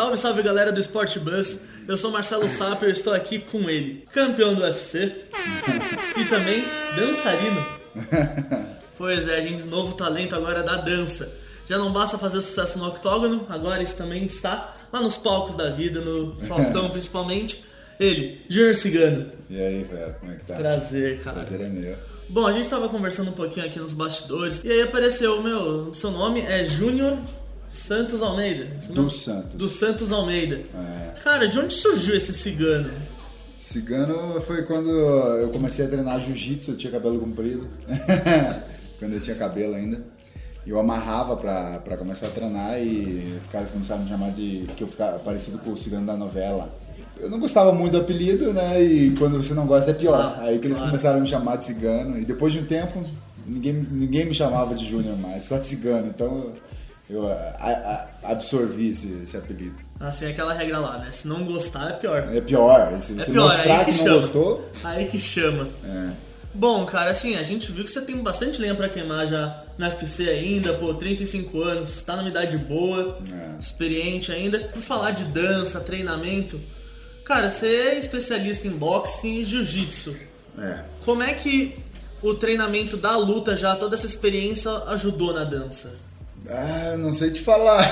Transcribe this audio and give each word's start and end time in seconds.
Salve, 0.00 0.16
salve 0.16 0.42
galera 0.42 0.72
do 0.72 0.80
Sport 0.80 1.18
Bus. 1.18 1.58
Eu 1.86 1.94
sou 1.94 2.10
Marcelo 2.10 2.48
Saper 2.48 2.88
e 2.88 2.92
estou 2.92 3.12
aqui 3.12 3.38
com 3.38 3.68
ele, 3.68 4.02
campeão 4.14 4.54
do 4.54 4.62
UFC 4.62 5.26
e 6.16 6.24
também 6.24 6.64
dançarino. 6.96 7.66
Pois 8.96 9.28
é, 9.28 9.38
a 9.38 9.40
gente, 9.40 9.62
novo 9.62 9.94
talento 9.94 10.34
agora 10.34 10.62
da 10.62 10.76
dança. 10.76 11.30
Já 11.66 11.78
não 11.78 11.90
basta 11.90 12.18
fazer 12.18 12.40
sucesso 12.42 12.78
no 12.78 12.86
octógono, 12.86 13.46
agora 13.48 13.82
isso 13.82 13.96
também 13.96 14.24
está 14.24 14.74
lá 14.92 15.00
nos 15.00 15.16
palcos 15.16 15.54
da 15.54 15.70
vida, 15.70 16.00
no 16.00 16.34
Faustão 16.46 16.88
principalmente. 16.90 17.64
Ele, 17.98 18.42
Júnior 18.48 18.74
Cigano. 18.74 19.32
E 19.48 19.58
aí, 19.58 19.84
velho, 19.84 20.14
como 20.20 20.32
é 20.32 20.36
que 20.36 20.44
tá? 20.44 20.54
Prazer, 20.54 21.20
cara. 21.22 21.36
Prazer 21.36 21.60
é 21.62 21.68
meu. 21.68 21.96
Bom, 22.28 22.46
a 22.46 22.52
gente 22.52 22.68
tava 22.68 22.88
conversando 22.88 23.30
um 23.30 23.34
pouquinho 23.34 23.66
aqui 23.66 23.78
nos 23.78 23.92
bastidores 23.92 24.62
e 24.64 24.70
aí 24.70 24.82
apareceu, 24.82 25.42
meu, 25.42 25.60
o 25.60 25.94
seu 25.94 26.10
nome 26.10 26.40
é 26.40 26.64
Júnior 26.64 27.18
Santos 27.70 28.20
Almeida. 28.20 28.66
Dos 28.90 29.22
Santos. 29.22 29.54
Do 29.54 29.68
Santos 29.68 30.12
Almeida. 30.12 30.60
É. 30.74 31.20
Cara, 31.20 31.46
de 31.46 31.58
onde 31.58 31.72
surgiu 31.72 32.16
esse 32.16 32.32
cigano? 32.32 32.90
Cigano 33.56 34.40
foi 34.40 34.62
quando 34.62 34.90
eu 34.90 35.48
comecei 35.50 35.84
a 35.84 35.88
treinar 35.88 36.18
jiu-jitsu, 36.18 36.72
eu 36.72 36.76
tinha 36.76 36.90
cabelo 36.90 37.20
comprido. 37.20 37.68
quando 38.98 39.12
eu 39.14 39.20
tinha 39.20 39.36
cabelo 39.36 39.74
ainda. 39.74 40.02
E 40.66 40.70
eu 40.70 40.78
amarrava 40.80 41.36
pra, 41.36 41.78
pra 41.78 41.96
começar 41.96 42.26
a 42.26 42.30
treinar 42.30 42.78
e 42.80 43.36
os 43.38 43.46
caras 43.46 43.70
começaram 43.70 44.00
a 44.00 44.04
me 44.04 44.10
chamar 44.10 44.30
de. 44.32 44.66
que 44.76 44.82
eu 44.82 44.88
ficava 44.88 45.18
parecido 45.20 45.58
com 45.58 45.70
o 45.72 45.76
cigano 45.76 46.06
da 46.06 46.16
novela. 46.16 46.74
Eu 47.18 47.30
não 47.30 47.38
gostava 47.38 47.72
muito 47.72 47.92
do 47.92 47.98
apelido, 47.98 48.52
né? 48.52 48.82
E 48.82 49.14
quando 49.16 49.40
você 49.42 49.54
não 49.54 49.66
gosta 49.66 49.90
é 49.90 49.94
pior. 49.94 50.36
Ah, 50.38 50.44
Aí 50.46 50.58
que 50.58 50.66
eles 50.66 50.78
claro. 50.78 50.90
começaram 50.90 51.18
a 51.18 51.20
me 51.20 51.26
chamar 51.28 51.56
de 51.56 51.64
cigano. 51.66 52.18
E 52.18 52.24
depois 52.24 52.52
de 52.52 52.58
um 52.58 52.64
tempo, 52.64 53.02
ninguém, 53.46 53.74
ninguém 53.74 54.24
me 54.26 54.34
chamava 54.34 54.74
de 54.74 54.84
Júnior 54.84 55.16
mais, 55.18 55.44
só 55.44 55.58
de 55.58 55.66
cigano. 55.66 56.08
Então 56.08 56.52
eu 57.10 57.26
a- 57.30 57.34
a- 57.58 58.30
absorvi 58.32 58.90
esse, 58.90 59.20
esse 59.24 59.36
apelido. 59.36 59.76
Assim, 59.98 60.26
aquela 60.26 60.52
regra 60.52 60.78
lá, 60.78 60.98
né? 60.98 61.10
Se 61.10 61.26
não 61.26 61.44
gostar, 61.44 61.90
é 61.90 61.92
pior. 61.94 62.28
É 62.34 62.40
pior, 62.40 63.00
se 63.00 63.12
você 63.14 63.30
pior, 63.30 63.48
mostrar 63.48 63.78
aí 63.80 63.84
que, 63.84 63.92
que 63.98 64.04
não 64.04 64.14
gostou, 64.14 64.70
Aí 64.84 65.06
que 65.06 65.18
chama. 65.18 65.68
é. 65.84 66.30
Bom, 66.52 66.84
cara, 66.84 67.10
assim, 67.10 67.36
a 67.36 67.44
gente 67.44 67.70
viu 67.70 67.84
que 67.84 67.90
você 67.92 68.00
tem 68.00 68.16
bastante 68.16 68.60
lenha 68.60 68.74
pra 68.74 68.88
queimar 68.88 69.24
já 69.28 69.56
no 69.78 69.86
UFC 69.86 70.28
ainda, 70.28 70.72
pô, 70.72 70.92
35 70.94 71.62
anos, 71.62 72.02
tá 72.02 72.16
numa 72.16 72.28
idade 72.28 72.58
boa, 72.58 73.18
É. 73.32 73.60
experiente 73.60 74.32
ainda. 74.32 74.58
Por 74.58 74.82
falar 74.82 75.12
de 75.12 75.24
dança, 75.26 75.78
treinamento, 75.78 76.60
cara, 77.24 77.48
você 77.48 77.66
é 77.68 77.98
especialista 77.98 78.66
em 78.66 78.72
boxe 78.72 79.28
e 79.28 79.44
jiu-jitsu. 79.44 80.16
É. 80.58 80.80
Como 81.04 81.22
é 81.22 81.32
que 81.34 81.76
o 82.20 82.34
treinamento 82.34 82.96
da 82.96 83.16
luta 83.16 83.54
já, 83.56 83.76
toda 83.76 83.94
essa 83.94 84.06
experiência 84.06 84.70
ajudou 84.88 85.32
na 85.32 85.44
dança? 85.44 85.92
Ah, 86.50 86.96
não 86.98 87.12
sei 87.12 87.30
te 87.30 87.40
falar. 87.40 87.84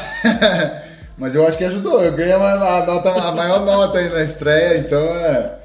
Mas 1.16 1.34
eu 1.34 1.46
acho 1.46 1.58
que 1.58 1.64
ajudou. 1.64 2.02
Eu 2.02 2.12
ganhei 2.12 2.34
uma, 2.34 2.52
a, 2.52 2.86
nota, 2.86 3.10
a 3.10 3.32
maior 3.32 3.64
nota 3.64 3.98
aí 3.98 4.08
na 4.08 4.22
estreia, 4.22 4.78
então 4.78 5.00
é. 5.00 5.58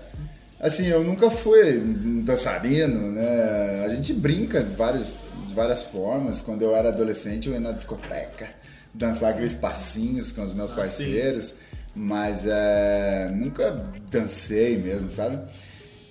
Assim, 0.60 0.88
eu 0.88 1.04
nunca 1.04 1.30
fui 1.30 1.78
um 1.78 2.24
dançarino, 2.24 3.12
né? 3.12 3.84
A 3.86 3.90
gente 3.90 4.14
brinca 4.14 4.64
de, 4.64 4.76
vários, 4.76 5.20
de 5.46 5.54
várias 5.54 5.84
formas. 5.84 6.42
Quando 6.42 6.62
eu 6.62 6.76
era 6.76 6.90
adolescente, 6.90 7.48
eu 7.48 7.54
ia 7.54 7.60
na 7.60 7.72
discoteca 7.72 8.48
dançar 8.94 9.32
aqueles 9.32 9.54
passinhos 9.56 10.32
com 10.32 10.44
os 10.44 10.54
meus 10.54 10.72
Ah, 10.72 10.76
parceiros, 10.76 11.56
mas 11.96 12.46
é, 12.48 13.30
nunca 13.34 13.72
dancei 14.10 14.78
mesmo, 14.78 15.10
sabe? 15.12 15.40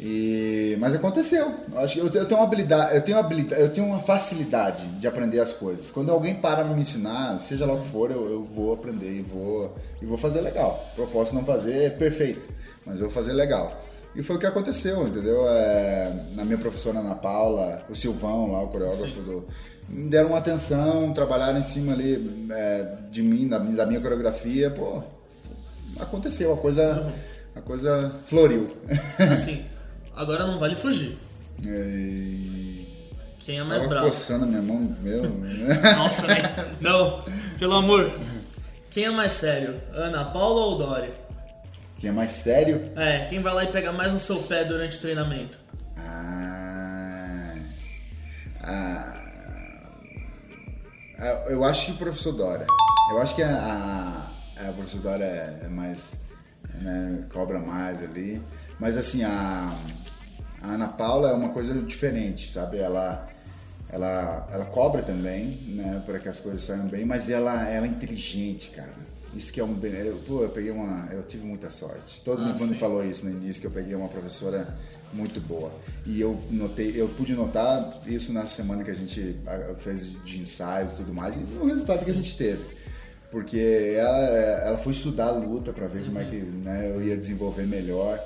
E, 0.05 0.77
mas 0.81 0.97
aconteceu. 0.97 1.55
Eu 1.71 1.79
Acho 1.79 1.95
que 1.95 2.01
eu, 2.01 2.07
eu 2.07 2.27
tenho 2.27 2.41
uma 2.41 2.47
habilidade, 2.47 2.97
eu 2.97 3.03
tenho 3.03 3.17
uma 3.17 3.25
habilidade, 3.25 3.63
eu 3.63 3.73
tenho 3.73 3.87
uma 3.87 4.01
facilidade 4.01 4.85
de 4.85 5.07
aprender 5.07 5.39
as 5.39 5.53
coisas. 5.53 5.93
Quando 5.93 6.11
alguém 6.11 6.35
para 6.35 6.65
me 6.65 6.81
ensinar, 6.81 7.39
seja 7.39 7.65
lá 7.65 7.75
o 7.75 7.79
que 7.79 7.87
for, 7.87 8.11
eu, 8.11 8.29
eu 8.29 8.45
vou 8.45 8.75
aprender 8.75 9.13
e 9.13 9.23
vou 9.23 9.77
e 10.01 10.05
vou 10.05 10.19
fazer 10.19 10.41
legal. 10.41 10.93
Eu 10.99 11.07
posso 11.07 11.33
não 11.33 11.45
fazer 11.45 11.97
perfeito, 11.99 12.49
mas 12.85 12.99
eu 12.99 13.07
vou 13.07 13.15
fazer 13.15 13.33
legal. 13.33 13.81
E 14.17 14.25
foi 14.25 14.35
o 14.35 14.39
que 14.41 14.47
aconteceu, 14.47 15.07
entendeu? 15.07 15.49
É, 15.49 16.13
na 16.35 16.45
minha 16.45 16.59
professora 16.59 16.99
Ana 16.99 17.15
Paula, 17.15 17.79
o 17.89 17.95
Silvão 17.95 18.51
lá, 18.51 18.63
o 18.65 18.69
coreógrafo 18.69 19.23
do 19.23 19.47
me 19.89 20.09
deram 20.09 20.31
uma 20.31 20.39
atenção, 20.39 21.13
trabalharam 21.13 21.61
em 21.61 21.65
cima 21.65 21.93
ali 21.93 22.49
é, 22.51 22.97
de 23.11 23.23
mim, 23.23 23.47
da, 23.47 23.59
da 23.59 23.87
minha 23.87 24.01
coreografia, 24.01 24.71
pô, 24.71 25.03
aconteceu, 25.99 26.53
a 26.53 26.57
coisa, 26.57 27.13
a 27.55 27.61
coisa 27.61 28.17
floriu. 28.27 28.67
Assim, 29.33 29.65
agora 30.15 30.47
não 30.47 30.59
vale 30.59 30.77
fugir. 30.77 31.19
E... 31.65 32.87
Quem 33.39 33.59
é 33.59 33.65
mais 33.65 33.79
Tava 33.83 33.89
bravo? 33.89 34.07
coçando 34.07 34.45
a 34.45 34.47
minha 34.49 34.63
mão, 34.63 34.97
meu. 35.01 35.23
Nossa, 35.97 36.27
né? 36.27 36.37
Não, 36.81 37.21
pelo 37.59 37.75
amor. 37.75 38.11
Quem 38.91 39.05
é 39.05 39.11
mais 39.11 39.33
sério, 39.33 39.81
Ana 39.93 40.25
Paula 40.25 40.67
ou 40.67 40.79
Dória? 40.79 41.13
Que 41.97 42.09
é 42.09 42.13
mais 42.13 42.33
sério? 42.33 42.83
É, 42.97 43.27
quem 43.27 43.41
vai 43.41 43.55
lá 43.55 43.65
e 43.65 43.69
pega 43.69 43.93
mais 43.93 44.13
no 44.13 44.19
seu 44.19 44.37
pé 44.43 44.65
durante 44.65 44.99
o 44.99 45.01
treinamento? 45.01 45.59
Ah, 45.97 47.55
ah, 48.61 49.13
ah, 51.19 51.45
eu 51.49 51.65
acho 51.65 51.87
que 51.87 51.93
o 51.93 51.97
professor 51.97 52.33
Dora. 52.33 52.67
Eu 53.13 53.21
acho 53.21 53.35
que 53.35 53.43
a, 53.43 54.29
a, 54.61 54.69
a 54.69 54.73
professora 54.73 55.03
Dora 55.03 55.25
é, 55.25 55.61
é 55.65 55.69
mais. 55.69 56.15
né, 56.81 57.25
cobra 57.33 57.59
mais 57.59 58.03
ali. 58.03 58.43
Mas 58.79 58.99
assim, 58.99 59.23
a, 59.23 59.73
a 60.63 60.73
Ana 60.75 60.89
Paula 60.89 61.31
é 61.31 61.33
uma 61.33 61.51
coisa 61.51 61.75
diferente, 61.83 62.51
sabe? 62.51 62.79
Ela. 62.79 63.27
Ela, 63.91 64.47
ela 64.51 64.65
cobra 64.65 65.03
também, 65.03 65.67
né, 65.69 66.01
para 66.07 66.19
que 66.19 66.27
as 66.27 66.41
coisas 66.41 66.63
saiam 66.63 66.87
bem, 66.87 67.05
mas 67.05 67.29
ela, 67.29 67.69
ela 67.69 67.85
é 67.87 67.91
inteligente, 67.91 68.71
cara. 68.71 68.89
Isso 69.37 69.53
que 69.53 69.61
é 69.61 69.65
um. 69.65 69.79
Eu, 69.85 70.17
pô, 70.27 70.43
eu 70.43 70.49
peguei 70.49 70.71
uma. 70.71 71.09
Eu 71.13 71.23
tive 71.23 71.45
muita 71.47 71.69
sorte. 71.69 72.23
Todo 72.23 72.41
Ah, 72.43 72.47
mundo 72.47 72.59
sim. 72.69 72.75
falou 72.77 73.05
isso 73.05 73.27
no 73.27 73.31
início, 73.31 73.61
que 73.61 73.67
eu 73.67 73.71
peguei 73.71 73.95
uma 73.95 74.09
professora 74.09 74.75
muito 75.13 75.43
boa. 75.43 75.71
E 76.07 76.19
eu 76.19 76.39
notei, 76.51 76.99
eu 76.99 77.07
pude 77.11 77.35
notar 77.35 78.01
isso 78.07 78.33
na 78.33 78.47
semana 78.47 78.83
que 78.83 78.91
a 78.91 78.95
gente 78.95 79.39
fez 79.77 80.11
de 80.25 80.41
ensaios 80.41 80.95
e 80.95 80.97
tudo 80.97 81.13
mais, 81.13 81.37
e 81.37 81.41
no 81.41 81.67
resultado 81.67 82.03
que 82.03 82.11
a 82.11 82.15
gente 82.15 82.35
teve. 82.35 82.65
Porque 83.31 83.95
ela, 83.95 84.19
ela 84.19 84.79
foi 84.79 84.93
estudar 84.95 85.27
a 85.27 85.33
luta 85.33 85.71
para 85.73 85.87
ver 85.87 86.05
como 86.07 86.19
é 86.19 86.25
que 86.25 86.37
né, 86.37 86.93
eu 86.95 87.03
ia 87.03 87.17
desenvolver 87.17 87.67
melhor. 87.67 88.19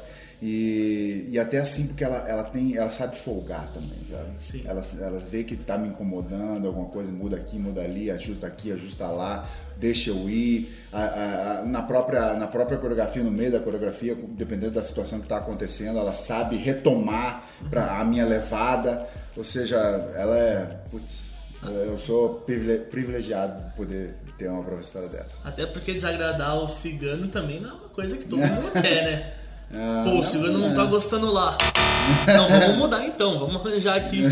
E, 0.43 1.27
e 1.31 1.39
até 1.39 1.59
assim, 1.59 1.87
porque 1.89 2.05
ela, 2.05 2.19
ela 2.29 2.45
tem, 2.45 2.77
ela 2.77 2.91
sabe 2.91 3.17
folgar 3.17 3.67
também, 3.73 3.99
sabe? 4.09 4.29
Sim. 4.39 4.63
Ela, 4.67 4.83
ela 5.01 5.19
vê 5.19 5.43
que 5.45 5.57
tá 5.57 5.79
me 5.79 5.89
incomodando, 5.89 6.67
alguma 6.67 6.87
coisa, 6.87 7.11
muda 7.11 7.37
aqui, 7.37 7.59
muda 7.59 7.81
ali, 7.81 8.11
ajusta 8.11 8.47
aqui, 8.47 8.71
ajusta 8.71 9.07
lá, 9.07 9.49
deixa 9.79 10.11
eu 10.11 10.29
ir. 10.29 10.77
A- 10.93 11.01
a- 11.01 11.59
a- 11.61 11.63
na, 11.65 11.83
própria, 11.83 12.35
na 12.35 12.47
própria 12.47 12.77
coreografia, 12.79 13.25
no 13.25 13.31
meio 13.31 13.51
da 13.51 13.61
coreografia, 13.61 14.15
dependendo 14.31 14.73
da 14.73 14.85
situação 14.85 15.19
que 15.21 15.25
está 15.25 15.39
acontecendo, 15.39 15.99
ela 15.99 16.15
sabe 16.15 16.57
retomar 16.57 17.45
para 17.71 17.99
a 17.99 18.05
minha 18.05 18.27
levada. 18.27 19.07
Ou 19.37 19.45
seja, 19.45 19.77
ela 20.15 20.37
é. 20.37 20.65
Putz, 20.91 21.31
eu 21.87 21.99
sou 21.99 22.35
privile- 22.41 22.81
privilegiado 22.81 23.65
de 23.65 23.71
poder 23.75 24.15
ter 24.39 24.49
uma 24.49 24.63
professora 24.63 25.09
dessa. 25.09 25.49
Até 25.49 25.65
porque 25.67 25.95
desagradar 25.95 26.57
o 26.59 26.69
cigano 26.69 27.29
também 27.29 27.61
não 27.61 27.71
é 27.71 27.73
uma 27.73 27.89
coisa 27.89 28.17
que 28.19 28.27
todo 28.27 28.39
mundo 28.41 28.71
quer, 28.73 29.05
né? 29.05 29.33
Ah, 29.75 30.03
Pô, 30.05 30.11
o 30.11 30.15
não, 30.17 30.23
cigano 30.23 30.59
não 30.59 30.71
é. 30.71 30.75
tá 30.75 30.85
gostando 30.87 31.33
lá. 31.33 31.57
Não, 32.27 32.49
vamos 32.49 32.77
mudar 32.79 33.05
então, 33.05 33.37
vamos 33.37 33.57
arranjar 33.67 33.97
aqui. 33.97 34.23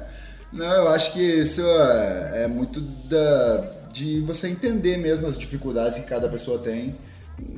Não, 0.50 0.64
eu 0.64 0.88
acho 0.88 1.12
que 1.12 1.20
isso 1.20 1.60
é, 1.60 2.44
é 2.44 2.46
muito 2.46 2.80
da, 2.80 3.70
de 3.92 4.20
você 4.22 4.48
entender 4.48 4.96
mesmo 4.96 5.26
as 5.26 5.36
dificuldades 5.36 5.98
que 5.98 6.06
cada 6.06 6.26
pessoa 6.26 6.58
tem. 6.58 6.96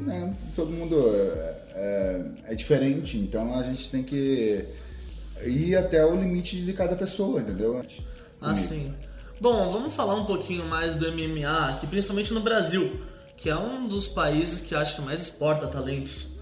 né? 0.01 0.35
Todo 0.57 0.73
mundo 0.73 0.97
é, 1.15 1.57
é- 1.75 2.53
é 2.53 2.55
diferente, 2.57 3.17
então 3.17 3.55
a 3.55 3.63
gente 3.63 3.89
tem 3.91 4.03
que 4.03 4.65
ir 5.47 5.77
até 5.77 6.05
o 6.05 6.17
limite 6.17 6.61
de 6.61 6.73
cada 6.73 6.97
pessoa, 6.97 7.41
entendeu? 7.41 7.81
Assim. 8.41 8.93
Bom, 9.41 9.71
vamos 9.71 9.95
falar 9.95 10.15
um 10.17 10.25
pouquinho 10.25 10.65
mais 10.67 10.97
do 10.97 11.07
MMA 11.13 11.69
aqui, 11.71 11.87
principalmente 11.87 12.35
no 12.35 12.41
Brasil, 12.41 13.01
que 13.37 13.49
é 13.49 13.57
um 13.57 13.87
dos 13.87 14.09
países 14.09 14.61
que 14.61 14.75
acho 14.75 14.97
que 14.97 15.03
mais 15.03 15.21
exporta 15.23 15.69
talentos 15.69 16.40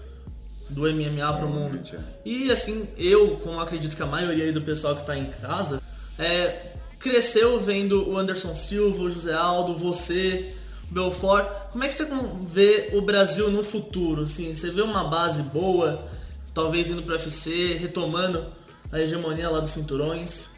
do 0.69 0.81
MMA 0.81 1.33
pro 1.37 1.49
mundo. 1.49 1.79
É. 1.93 1.99
E 2.25 2.51
assim, 2.51 2.87
eu, 2.97 3.37
como 3.37 3.59
acredito 3.59 3.95
que 3.95 4.03
a 4.03 4.05
maioria 4.05 4.51
do 4.53 4.61
pessoal 4.61 4.95
que 4.95 5.05
tá 5.05 5.17
em 5.17 5.25
casa, 5.25 5.81
é, 6.17 6.73
cresceu 6.97 7.59
vendo 7.59 8.09
o 8.09 8.17
Anderson 8.17 8.55
Silva, 8.55 9.03
o 9.03 9.09
José 9.09 9.33
Aldo, 9.33 9.75
você, 9.75 10.53
o 10.89 10.93
Belfort. 10.93 11.71
Como 11.71 11.83
é 11.83 11.87
que 11.87 11.95
você 11.95 12.07
vê 12.43 12.89
o 12.93 13.01
Brasil 13.01 13.49
no 13.49 13.63
futuro? 13.63 14.23
Assim, 14.23 14.53
você 14.53 14.69
vê 14.69 14.81
uma 14.81 15.05
base 15.05 15.41
boa, 15.41 16.07
talvez 16.53 16.89
indo 16.89 17.01
pro 17.01 17.13
UFC, 17.13 17.73
retomando 17.73 18.47
a 18.91 18.99
hegemonia 18.99 19.49
lá 19.49 19.59
dos 19.59 19.71
cinturões? 19.71 20.49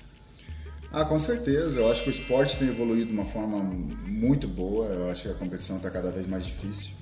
Ah, 0.92 1.06
com 1.06 1.20
certeza. 1.20 1.80
Eu 1.80 1.92
acho 1.92 2.04
que 2.04 2.10
o 2.10 2.12
esporte 2.12 2.58
tem 2.58 2.68
evoluído 2.68 3.08
de 3.08 3.14
uma 3.14 3.26
forma 3.26 3.58
muito 4.10 4.48
boa. 4.48 4.88
Eu 4.88 5.10
acho 5.10 5.24
que 5.24 5.30
a 5.30 5.34
competição 5.34 5.78
está 5.78 5.90
cada 5.90 6.12
vez 6.12 6.28
mais 6.28 6.46
difícil. 6.46 7.01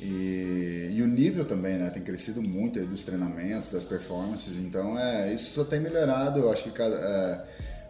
E, 0.00 0.90
e 0.92 1.02
o 1.02 1.06
nível 1.06 1.44
também, 1.44 1.78
né? 1.78 1.90
Tem 1.90 2.02
crescido 2.02 2.42
muito 2.42 2.84
dos 2.86 3.02
treinamentos, 3.02 3.70
das 3.70 3.84
performances. 3.84 4.56
Então, 4.56 4.98
é, 4.98 5.32
isso 5.32 5.50
só 5.50 5.64
tem 5.64 5.80
melhorado. 5.80 6.40
Eu 6.40 6.52
acho 6.52 6.62
que 6.62 6.70
cada, 6.70 6.94
é, 6.94 7.44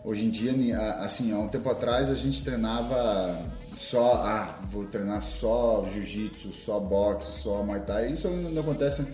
Hoje 0.07 0.25
em 0.25 0.31
dia, 0.31 0.53
assim, 1.01 1.33
há 1.33 1.39
um 1.41 1.49
tempo 1.49 1.69
atrás 1.69 2.09
a 2.09 2.15
gente 2.15 2.41
treinava 2.45 3.43
só, 3.75 4.23
ah, 4.25 4.61
vou 4.71 4.85
treinar 4.85 5.21
só 5.21 5.85
jiu-jitsu, 5.93 6.53
só 6.53 6.79
boxe, 6.79 7.33
só 7.33 7.61
muay 7.65 7.81
thai. 7.81 8.13
Isso 8.13 8.29
não 8.29 8.63
acontece 8.63 9.05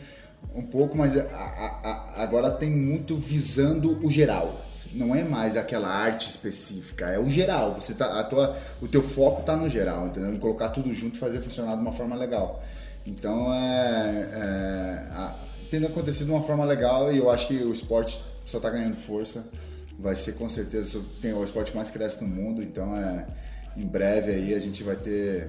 um 0.55 0.61
pouco, 0.61 0.94
mas 0.94 1.17
a, 1.17 1.23
a, 1.23 1.81
a, 1.89 2.23
agora 2.23 2.50
tem 2.50 2.71
muito 2.71 3.17
visando 3.17 4.06
o 4.06 4.11
geral. 4.11 4.61
Não 4.93 5.17
é 5.17 5.25
mais 5.25 5.56
aquela 5.56 5.89
arte 5.89 6.29
específica, 6.29 7.06
é 7.06 7.19
o 7.19 7.31
geral. 7.31 7.75
Você 7.75 7.94
tá, 7.94 8.21
a 8.21 8.25
tua, 8.25 8.55
o 8.83 8.87
teu 8.87 9.03
foco 9.03 9.41
está 9.41 9.56
no 9.56 9.71
geral, 9.71 10.09
entendeu? 10.09 10.35
Em 10.35 10.39
colocar 10.39 10.69
tudo 10.69 10.93
junto 10.93 11.17
e 11.17 11.19
fazer 11.19 11.41
funcionar 11.41 11.75
de 11.75 11.81
uma 11.81 11.93
forma 11.93 12.15
legal. 12.17 12.62
Então, 13.06 13.52
é, 13.52 14.28
é, 14.32 15.31
tendo 15.70 15.87
acontecido 15.87 16.26
de 16.26 16.32
uma 16.32 16.43
forma 16.43 16.64
legal 16.64 17.12
e 17.12 17.19
eu 17.19 17.31
acho 17.31 17.49
que 17.49 17.54
o 17.54 17.72
esporte 17.72 18.22
só 18.44 18.58
está 18.58 18.70
ganhando 18.70 18.96
força. 18.96 19.44
Vai 19.99 20.16
ser 20.16 20.32
com 20.32 20.49
certeza 20.49 21.00
tem 21.20 21.32
o 21.32 21.44
esporte 21.44 21.75
mais 21.75 21.90
cresce 21.90 22.22
no 22.22 22.28
mundo, 22.28 22.62
então 22.62 22.94
é 22.96 23.26
em 23.76 23.87
breve 23.87 24.32
aí 24.32 24.54
a 24.54 24.58
gente 24.58 24.82
vai 24.82 24.96
ter 24.96 25.49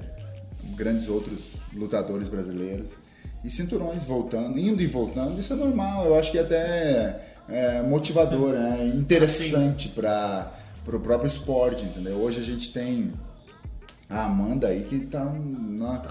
grandes 0.75 1.07
outros 1.07 1.53
lutadores 1.73 2.29
brasileiros. 2.29 2.97
E 3.44 3.50
cinturões 3.50 4.06
voltando, 4.06 4.57
indo 4.57 4.81
e 4.81 4.88
voltando, 4.88 5.39
isso 5.39 5.51
é 5.51 5.56
normal, 5.56 6.06
eu 6.06 6.15
acho 6.15 6.31
que 6.31 6.39
até 6.39 7.15
é 7.49 7.81
motivador, 7.81 8.56
é 8.56 8.85
interessante 8.85 9.89
para 9.89 10.53
o 10.88 10.99
próprio 10.99 11.27
esporte, 11.27 11.83
entendeu? 11.83 12.17
Hoje 12.17 12.39
a 12.39 12.44
gente 12.44 12.71
tem 12.71 13.11
a 14.09 14.25
Amanda 14.25 14.67
aí 14.67 14.83
que 14.83 15.05
tá 15.05 15.23
na, 15.23 16.01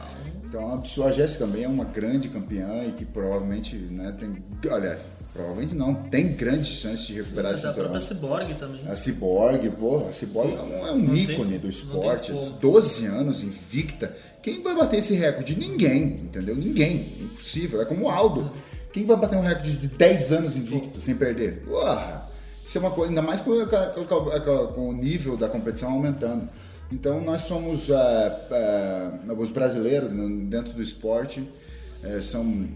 então 0.45 0.83
a 1.07 1.11
Jéssica 1.11 1.47
também 1.47 1.65
é 1.65 1.69
uma 1.69 1.85
grande 1.85 2.29
campeã 2.29 2.83
e 2.83 2.93
que 2.93 3.05
provavelmente, 3.05 3.77
né, 3.77 4.13
tem, 4.13 4.35
aliás, 4.71 5.07
Provavelmente 5.33 5.75
não. 5.75 5.95
Tem 5.95 6.35
grandes 6.35 6.67
chances 6.67 7.07
de 7.07 7.15
recuperar 7.15 7.55
esse 7.55 7.67
cinturão. 7.67 7.95
A 7.95 8.01
Cyborg 8.01 8.55
também. 8.55 8.87
A 8.87 8.97
Cyborg, 8.97 9.71
pô, 9.71 10.07
a 10.09 10.13
Cyborg 10.13 10.53
é 10.53 10.93
um 10.93 10.99
não 10.99 11.17
ícone 11.17 11.53
tem, 11.53 11.59
do 11.59 11.69
esporte. 11.71 12.33
12 12.61 13.07
anos 13.07 13.43
invicta. 13.43 14.15
Quem 14.43 14.63
vai 14.63 14.77
bater 14.77 14.99
esse 14.99 15.15
recorde? 15.15 15.57
Ninguém, 15.57 16.21
entendeu? 16.23 16.55
Ninguém. 16.55 17.15
Impossível. 17.19 17.81
É 17.81 17.87
como 17.87 18.05
o 18.05 18.11
Aldo. 18.11 18.51
Quem 18.93 19.07
vai 19.07 19.17
bater 19.17 19.39
um 19.39 19.43
recorde 19.43 19.75
de 19.75 19.87
10 19.89 20.33
anos 20.33 20.55
invicto 20.55 21.01
sem 21.01 21.15
perder? 21.15 21.63
Porra! 21.63 22.31
Isso 22.65 22.77
é 22.77 22.81
uma 22.81 22.91
coisa, 22.91 23.11
ainda 23.11 23.23
mais 23.23 23.41
com, 23.41 23.53
com, 24.07 24.67
com 24.75 24.89
o 24.91 24.93
nível 24.93 25.37
da 25.37 25.49
competição 25.49 25.93
aumentando. 25.93 26.47
Então 26.93 27.23
nós 27.23 27.43
somos 27.43 27.89
uh, 27.89 27.95
uh, 29.27 29.41
os 29.41 29.51
brasileiros 29.51 30.13
né, 30.13 30.25
dentro 30.49 30.75
do 30.75 30.83
esporte 30.83 31.41
uh, 31.41 32.23
são 32.23 32.69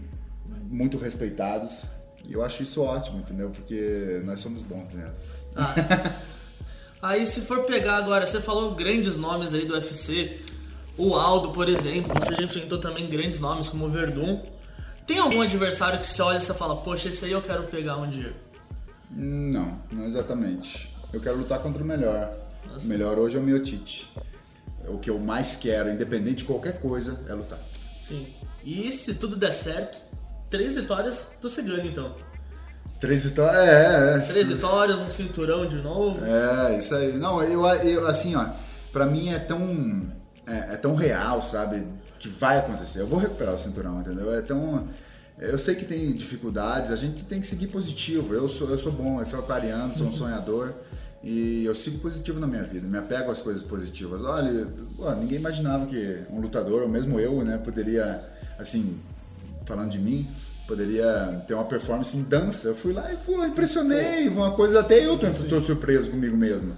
muito 0.63 0.97
respeitados 0.97 1.83
e 2.27 2.33
eu 2.33 2.43
acho 2.43 2.63
isso 2.63 2.81
ótimo, 2.81 3.19
entendeu? 3.19 3.49
Porque 3.51 4.19
nós 4.25 4.39
somos 4.39 4.63
bons 4.63 4.91
nessa. 4.93 5.15
Ah, 5.55 6.13
aí 7.01 7.25
se 7.27 7.41
for 7.41 7.63
pegar 7.65 7.97
agora, 7.97 8.25
você 8.25 8.41
falou 8.41 8.73
grandes 8.75 9.17
nomes 9.17 9.53
aí 9.53 9.65
do 9.65 9.73
UFC, 9.73 10.41
o 10.97 11.13
Aldo, 11.13 11.51
por 11.51 11.69
exemplo, 11.69 12.11
você 12.19 12.33
já 12.33 12.43
enfrentou 12.43 12.79
também 12.79 13.07
grandes 13.07 13.39
nomes 13.39 13.69
como 13.69 13.85
o 13.85 13.89
Verdun. 13.89 14.41
Tem 15.05 15.19
algum 15.19 15.41
adversário 15.41 15.99
que 15.99 16.07
você 16.07 16.21
olha 16.21 16.37
e 16.37 16.41
você 16.41 16.53
fala, 16.53 16.75
poxa, 16.75 17.07
esse 17.07 17.23
aí 17.23 17.31
eu 17.31 17.41
quero 17.41 17.63
pegar 17.63 17.95
um 17.95 18.09
dia? 18.09 18.35
Não, 19.11 19.79
não 19.93 20.03
exatamente. 20.03 20.89
Eu 21.13 21.21
quero 21.21 21.37
lutar 21.37 21.59
contra 21.59 21.81
o 21.81 21.85
melhor. 21.85 22.46
O 22.83 22.87
melhor 22.87 23.17
hoje 23.17 23.37
é 23.37 23.39
o 23.39 23.43
Miotite. 23.43 24.11
O 24.87 24.97
que 24.97 25.09
eu 25.09 25.19
mais 25.19 25.55
quero, 25.55 25.91
independente 25.91 26.37
de 26.37 26.43
qualquer 26.45 26.79
coisa, 26.79 27.19
é 27.27 27.33
lutar. 27.33 27.59
Sim. 28.01 28.33
E 28.63 28.91
se 28.91 29.13
tudo 29.13 29.35
der 29.35 29.51
certo, 29.51 29.97
Três 30.49 30.75
vitórias 30.75 31.27
do 31.41 31.49
Cigano, 31.49 31.85
então. 31.85 32.15
Três 33.01 33.25
vitórias, 33.25 33.67
é, 33.67 34.15
é. 34.15 34.19
Três 34.19 34.47
vitórias, 34.47 34.99
um 34.99 35.09
cinturão 35.09 35.67
de 35.67 35.77
novo. 35.77 36.25
É, 36.25 36.77
isso 36.79 36.95
aí. 36.95 37.13
Não, 37.17 37.43
eu, 37.43 37.65
eu 37.65 38.07
assim, 38.07 38.35
ó, 38.35 38.45
pra 38.93 39.05
mim 39.05 39.29
é 39.29 39.39
tão, 39.39 40.09
é, 40.45 40.73
é, 40.73 40.77
tão 40.77 40.95
real, 40.95 41.43
sabe, 41.43 41.85
que 42.17 42.29
vai 42.29 42.59
acontecer. 42.59 43.01
Eu 43.01 43.07
vou 43.07 43.19
recuperar 43.19 43.55
o 43.55 43.59
cinturão, 43.59 43.99
entendeu? 43.99 44.33
É 44.33 44.41
tão... 44.41 44.87
Eu 45.37 45.59
sei 45.59 45.75
que 45.75 45.85
tem 45.85 46.13
dificuldades, 46.13 46.89
a 46.89 46.95
gente 46.95 47.23
tem 47.23 47.39
que 47.39 47.45
seguir 47.45 47.67
positivo. 47.67 48.33
Eu 48.33 48.49
sou, 48.49 48.69
eu 48.69 48.79
sou 48.79 48.91
bom, 48.91 49.19
eu 49.19 49.25
sou 49.25 49.39
aquariano, 49.39 49.93
sou 49.93 50.07
um 50.07 50.09
uhum. 50.09 50.15
sonhador 50.15 50.73
e 51.27 51.65
eu 51.65 51.75
sigo 51.75 51.99
positivo 51.99 52.39
na 52.39 52.47
minha 52.47 52.63
vida, 52.63 52.87
me 52.87 52.97
apego 52.97 53.29
às 53.29 53.41
coisas 53.41 53.61
positivas. 53.61 54.23
Olha, 54.23 54.65
pô, 54.95 55.11
ninguém 55.11 55.37
imaginava 55.37 55.85
que 55.85 56.21
um 56.29 56.39
lutador, 56.39 56.83
ou 56.83 56.89
mesmo 56.89 57.19
eu, 57.19 57.43
né, 57.43 57.57
poderia, 57.57 58.23
assim, 58.57 58.97
falando 59.65 59.89
de 59.89 59.99
mim, 59.99 60.25
poderia 60.65 61.43
ter 61.45 61.53
uma 61.53 61.65
performance 61.65 62.15
em 62.15 62.23
dança. 62.23 62.69
Eu 62.69 62.75
fui 62.75 62.93
lá 62.93 63.11
e 63.11 63.17
pô, 63.17 63.43
impressionei, 63.43 64.29
uma 64.29 64.51
coisa 64.51 64.79
até 64.79 65.05
eu 65.05 65.15
estou 65.15 65.61
surpreso 65.61 66.11
comigo 66.11 66.37
mesmo. 66.37 66.73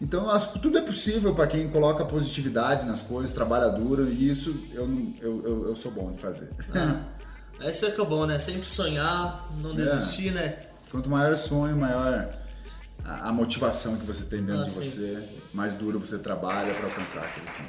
Então, 0.00 0.28
acho 0.28 0.52
que 0.52 0.58
tudo 0.58 0.78
é 0.78 0.80
possível 0.80 1.32
para 1.32 1.46
quem 1.46 1.68
coloca 1.68 2.04
positividade 2.04 2.84
nas 2.84 3.02
coisas, 3.02 3.30
trabalha 3.30 3.68
duro, 3.68 4.08
e 4.08 4.30
isso 4.30 4.60
eu, 4.74 4.88
eu, 5.20 5.42
eu, 5.44 5.68
eu 5.68 5.76
sou 5.76 5.92
bom 5.92 6.10
de 6.10 6.20
fazer. 6.20 6.48
Ah, 6.74 7.68
esse 7.68 7.86
é 7.86 7.90
que 7.92 8.00
é 8.00 8.04
bom, 8.04 8.26
né? 8.26 8.36
Sempre 8.40 8.68
sonhar, 8.68 9.46
não 9.60 9.70
é. 9.70 9.74
desistir, 9.74 10.30
é. 10.30 10.32
né? 10.32 10.58
Quanto 10.90 11.08
maior 11.08 11.34
o 11.34 11.38
sonho, 11.38 11.76
maior 11.76 12.28
a, 13.04 13.28
a 13.28 13.32
motivação 13.32 13.96
que 13.96 14.06
você 14.06 14.24
tem 14.24 14.42
dentro 14.42 14.62
ah, 14.62 14.64
de 14.64 14.70
sim. 14.70 14.82
você, 14.82 15.28
mais 15.52 15.74
duro 15.74 15.98
você 15.98 16.18
trabalha 16.18 16.74
para 16.74 16.86
alcançar 16.86 17.24
aquele 17.24 17.46
sonho. 17.46 17.68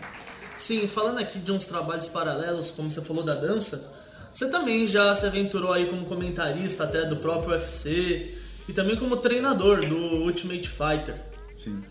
Sim, 0.57 0.87
falando 0.87 1.19
aqui 1.19 1.39
de 1.39 1.51
uns 1.51 1.65
trabalhos 1.65 2.07
paralelos, 2.07 2.69
como 2.69 2.89
você 2.89 3.01
falou 3.01 3.23
da 3.23 3.35
dança, 3.35 3.91
você 4.33 4.47
também 4.47 4.87
já 4.87 5.13
se 5.15 5.25
aventurou 5.25 5.73
aí 5.73 5.87
como 5.87 6.05
comentarista 6.05 6.83
até 6.83 7.05
do 7.05 7.17
próprio 7.17 7.51
UFC 7.51 8.37
e 8.67 8.73
também 8.73 8.95
como 8.95 9.17
treinador 9.17 9.81
do 9.81 9.95
Ultimate 9.95 10.69
Fighter. 10.69 11.15
Sim. 11.57 11.81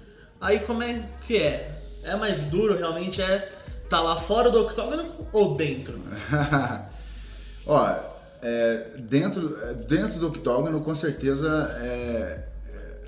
Aí 0.41 0.61
como 0.61 0.83
é 0.83 1.09
que 1.27 1.37
é? 1.37 1.71
É 2.03 2.17
mais 2.17 2.45
duro 2.45 2.77
realmente? 2.77 3.23
É 3.23 3.49
tá 3.93 4.00
lá 4.00 4.17
fora 4.17 4.50
do 4.50 4.59
octógono 4.62 5.05
ou 5.33 5.55
dentro? 5.55 6.00
Ó, 7.67 7.95
é, 8.41 8.87
dentro, 8.99 9.55
dentro 9.87 10.19
do 10.19 10.29
octógono 10.29 10.81
com 10.81 10.95
certeza 10.95 11.77
é, 11.79 11.87
é, 11.87 12.49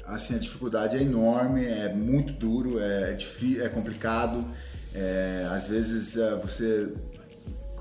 assim, 0.06 0.36
a 0.36 0.38
dificuldade 0.38 0.96
é 0.96 1.02
enorme, 1.02 1.64
é 1.64 1.92
muito 1.92 2.32
duro, 2.34 2.80
é, 2.80 3.12
é, 3.12 3.14
difícil, 3.14 3.64
é 3.64 3.68
complicado. 3.68 4.48
É, 4.94 5.48
às 5.50 5.66
vezes 5.66 6.16
é, 6.16 6.36
você 6.36 6.92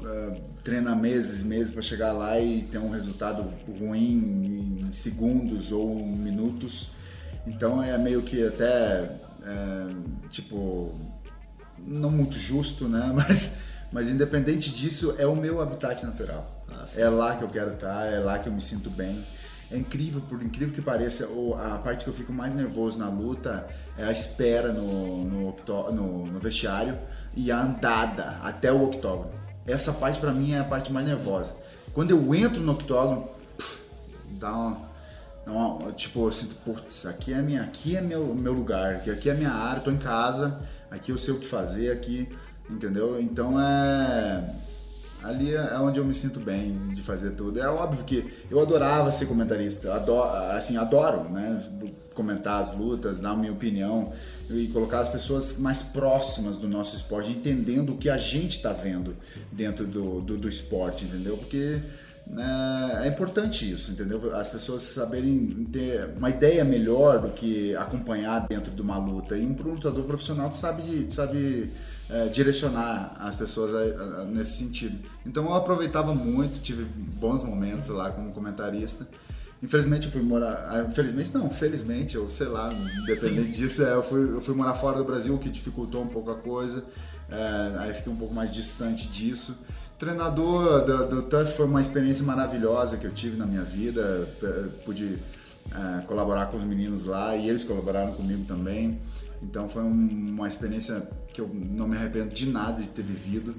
uh, 0.01 0.41
treina 0.63 0.95
meses 0.95 1.41
e 1.41 1.45
meses 1.45 1.71
para 1.71 1.81
chegar 1.81 2.11
lá 2.11 2.39
e 2.39 2.63
ter 2.63 2.79
um 2.79 2.89
resultado 2.89 3.53
ruim 3.77 4.79
em 4.89 4.93
segundos 4.93 5.71
ou 5.71 5.95
minutos. 5.95 6.91
Então 7.45 7.83
é 7.83 7.97
meio 7.97 8.21
que 8.21 8.45
até 8.47 9.17
é, 9.45 10.29
tipo 10.29 10.89
não 11.85 12.09
muito 12.09 12.33
justo, 12.33 12.87
né? 12.87 13.11
Mas, 13.13 13.59
mas 13.91 14.09
independente 14.09 14.71
disso 14.71 15.13
é 15.19 15.27
o 15.27 15.35
meu 15.35 15.61
habitat 15.61 16.03
natural. 16.03 16.65
Ah, 16.71 16.85
é 16.97 17.07
lá 17.07 17.35
que 17.35 17.43
eu 17.43 17.49
quero 17.49 17.73
estar, 17.73 18.07
é 18.07 18.17
lá 18.17 18.39
que 18.39 18.47
eu 18.49 18.53
me 18.53 18.61
sinto 18.61 18.89
bem. 18.89 19.23
É 19.73 19.77
incrível, 19.77 20.21
por 20.29 20.41
incrível 20.41 20.73
que 20.73 20.81
pareça, 20.81 21.27
a 21.57 21.77
parte 21.79 22.03
que 22.03 22.09
eu 22.09 22.13
fico 22.13 22.31
mais 22.31 22.53
nervoso 22.53 22.97
na 22.97 23.09
luta 23.09 23.67
é 23.97 24.05
a 24.05 24.11
espera 24.11 24.71
no, 24.71 25.25
no, 25.25 25.55
no, 25.91 26.23
no 26.25 26.39
vestiário 26.39 26.97
e 27.35 27.51
a 27.51 27.59
andada 27.59 28.39
até 28.43 28.71
o 28.71 28.83
octógono 28.83 29.31
essa 29.65 29.93
parte 29.93 30.19
para 30.19 30.31
mim 30.31 30.53
é 30.53 30.59
a 30.59 30.63
parte 30.63 30.91
mais 30.91 31.05
nervosa. 31.05 31.55
Quando 31.93 32.11
eu 32.11 32.35
entro 32.35 32.59
no 32.61 32.73
octógono, 32.73 33.29
dá 34.31 34.75
uma, 35.45 35.91
tipo, 35.93 36.27
eu 36.27 36.31
sinto, 36.31 36.55
putz, 36.55 37.05
aqui 37.05 37.33
é 37.33 37.41
minha, 37.41 37.63
aqui 37.63 37.95
é 37.95 38.01
meu, 38.01 38.33
meu 38.33 38.53
lugar, 38.53 38.95
aqui, 38.95 39.09
aqui 39.09 39.29
é 39.29 39.33
minha 39.33 39.51
área, 39.51 39.81
tô 39.81 39.91
em 39.91 39.97
casa, 39.97 40.59
aqui 40.89 41.11
eu 41.11 41.17
sei 41.17 41.33
o 41.33 41.39
que 41.39 41.45
fazer, 41.45 41.91
aqui, 41.91 42.27
entendeu? 42.69 43.19
Então 43.21 43.59
é 43.59 44.43
ali 45.23 45.55
é 45.55 45.77
onde 45.79 45.99
eu 45.99 46.05
me 46.05 46.13
sinto 46.13 46.39
bem 46.39 46.73
de 46.89 47.01
fazer 47.01 47.31
tudo. 47.31 47.59
É 47.59 47.67
óbvio 47.67 48.03
que 48.03 48.25
eu 48.51 48.59
adorava 48.59 49.11
ser 49.11 49.25
comentarista, 49.25 49.93
adoro, 49.93 50.35
assim, 50.55 50.77
adoro, 50.77 51.29
né, 51.29 51.63
comentar 52.13 52.61
as 52.61 52.75
lutas, 52.75 53.19
dar 53.19 53.31
a 53.31 53.35
minha 53.35 53.51
opinião 53.51 54.11
e 54.49 54.67
colocar 54.67 54.99
as 54.99 55.09
pessoas 55.09 55.57
mais 55.57 55.81
próximas 55.81 56.57
do 56.57 56.67
nosso 56.67 56.95
esporte, 56.95 57.31
entendendo 57.31 57.93
o 57.93 57.97
que 57.97 58.09
a 58.09 58.17
gente 58.17 58.57
está 58.57 58.73
vendo 58.73 59.15
dentro 59.51 59.87
do, 59.87 60.19
do, 60.19 60.37
do, 60.37 60.49
esporte, 60.49 61.05
entendeu? 61.05 61.37
Porque 61.37 61.81
né, 62.27 63.01
é 63.03 63.07
importante 63.07 63.69
isso, 63.71 63.91
entendeu? 63.91 64.35
As 64.35 64.49
pessoas 64.49 64.83
saberem 64.83 65.47
ter 65.71 66.09
uma 66.17 66.29
ideia 66.29 66.63
melhor 66.65 67.21
do 67.21 67.29
que 67.29 67.73
acompanhar 67.77 68.45
dentro 68.47 68.71
de 68.71 68.81
uma 68.81 68.97
luta. 68.97 69.37
E 69.37 69.45
um 69.45 69.55
lutador 69.55 70.03
profissional 70.03 70.53
sabe, 70.53 71.07
sabe 71.09 71.71
é, 72.09 72.27
direcionar 72.27 73.15
as 73.19 73.35
pessoas 73.35 73.71
a, 73.73 74.21
a, 74.21 74.25
nesse 74.25 74.57
sentido. 74.57 74.97
Então 75.25 75.45
eu 75.45 75.53
aproveitava 75.53 76.13
muito, 76.13 76.61
tive 76.61 76.83
bons 76.83 77.43
momentos 77.43 77.87
lá 77.87 78.11
como 78.11 78.31
comentarista. 78.31 79.07
Infelizmente 79.61 80.07
eu 80.07 80.11
fui 80.11 80.21
morar. 80.21 80.65
Ah, 80.67 80.85
infelizmente 80.89 81.33
não, 81.33 81.49
felizmente, 81.49 82.15
eu 82.15 82.29
sei 82.29 82.47
lá, 82.47 82.73
independente 83.01 83.51
disso, 83.51 83.83
é, 83.83 83.93
eu, 83.93 84.03
fui, 84.03 84.21
eu 84.21 84.41
fui 84.41 84.53
morar 84.53 84.75
fora 84.75 84.97
do 84.97 85.05
Brasil, 85.05 85.33
o 85.33 85.39
que 85.39 85.49
dificultou 85.49 86.03
um 86.03 86.07
pouco 86.07 86.31
a 86.31 86.35
coisa. 86.35 86.83
É, 87.31 87.77
aí 87.79 87.93
fiquei 87.93 88.11
um 88.11 88.17
pouco 88.17 88.33
mais 88.33 88.53
distante 88.53 89.07
disso. 89.07 89.55
Treinador 89.97 90.83
do, 90.83 91.07
do 91.07 91.21
TUF 91.23 91.55
foi 91.55 91.65
uma 91.65 91.79
experiência 91.79 92.25
maravilhosa 92.25 92.97
que 92.97 93.07
eu 93.07 93.11
tive 93.11 93.37
na 93.37 93.45
minha 93.45 93.63
vida. 93.63 94.27
Pude 94.83 95.17
é, 95.71 96.01
colaborar 96.01 96.47
com 96.47 96.57
os 96.57 96.63
meninos 96.63 97.05
lá 97.05 97.35
e 97.35 97.49
eles 97.49 97.63
colaboraram 97.63 98.13
comigo 98.13 98.43
também. 98.43 98.99
Então 99.43 99.67
foi 99.67 99.83
um, 99.83 100.07
uma 100.29 100.47
experiência 100.47 101.07
que 101.33 101.41
eu 101.41 101.47
não 101.47 101.87
me 101.87 101.97
arrependo 101.97 102.33
de 102.33 102.47
nada 102.47 102.81
de 102.81 102.87
ter 102.87 103.03
vivido. 103.03 103.55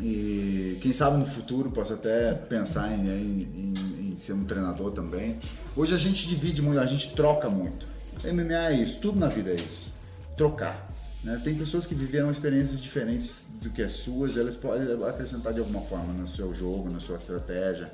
E 0.00 0.78
quem 0.82 0.92
sabe 0.92 1.16
no 1.16 1.26
futuro 1.26 1.70
posso 1.70 1.94
até 1.94 2.34
pensar 2.34 2.92
em, 2.92 3.08
em, 3.08 4.10
em, 4.10 4.16
ser 4.18 4.34
um 4.34 4.44
treinador 4.44 4.90
também. 4.90 5.38
Hoje 5.74 5.94
a 5.94 5.98
gente 5.98 6.26
divide 6.26 6.60
muito, 6.60 6.78
a 6.80 6.86
gente 6.86 7.14
troca 7.14 7.48
muito. 7.48 7.88
MMA 8.24 8.70
é 8.70 8.74
isso, 8.74 8.98
tudo 8.98 9.18
na 9.18 9.28
vida 9.28 9.50
é 9.50 9.54
isso. 9.54 9.92
Trocar. 10.36 10.86
Né? 11.24 11.40
Tem 11.42 11.54
pessoas 11.54 11.86
que 11.86 11.94
viveram 11.94 12.30
experiências 12.30 12.80
diferentes 12.80 13.46
do 13.60 13.70
que 13.70 13.82
as 13.82 13.94
suas, 13.94 14.36
elas 14.36 14.54
podem 14.54 14.92
acrescentar 15.08 15.54
de 15.54 15.60
alguma 15.60 15.82
forma 15.82 16.12
no 16.12 16.26
seu 16.26 16.52
jogo, 16.52 16.90
na 16.90 17.00
sua 17.00 17.16
estratégia, 17.16 17.90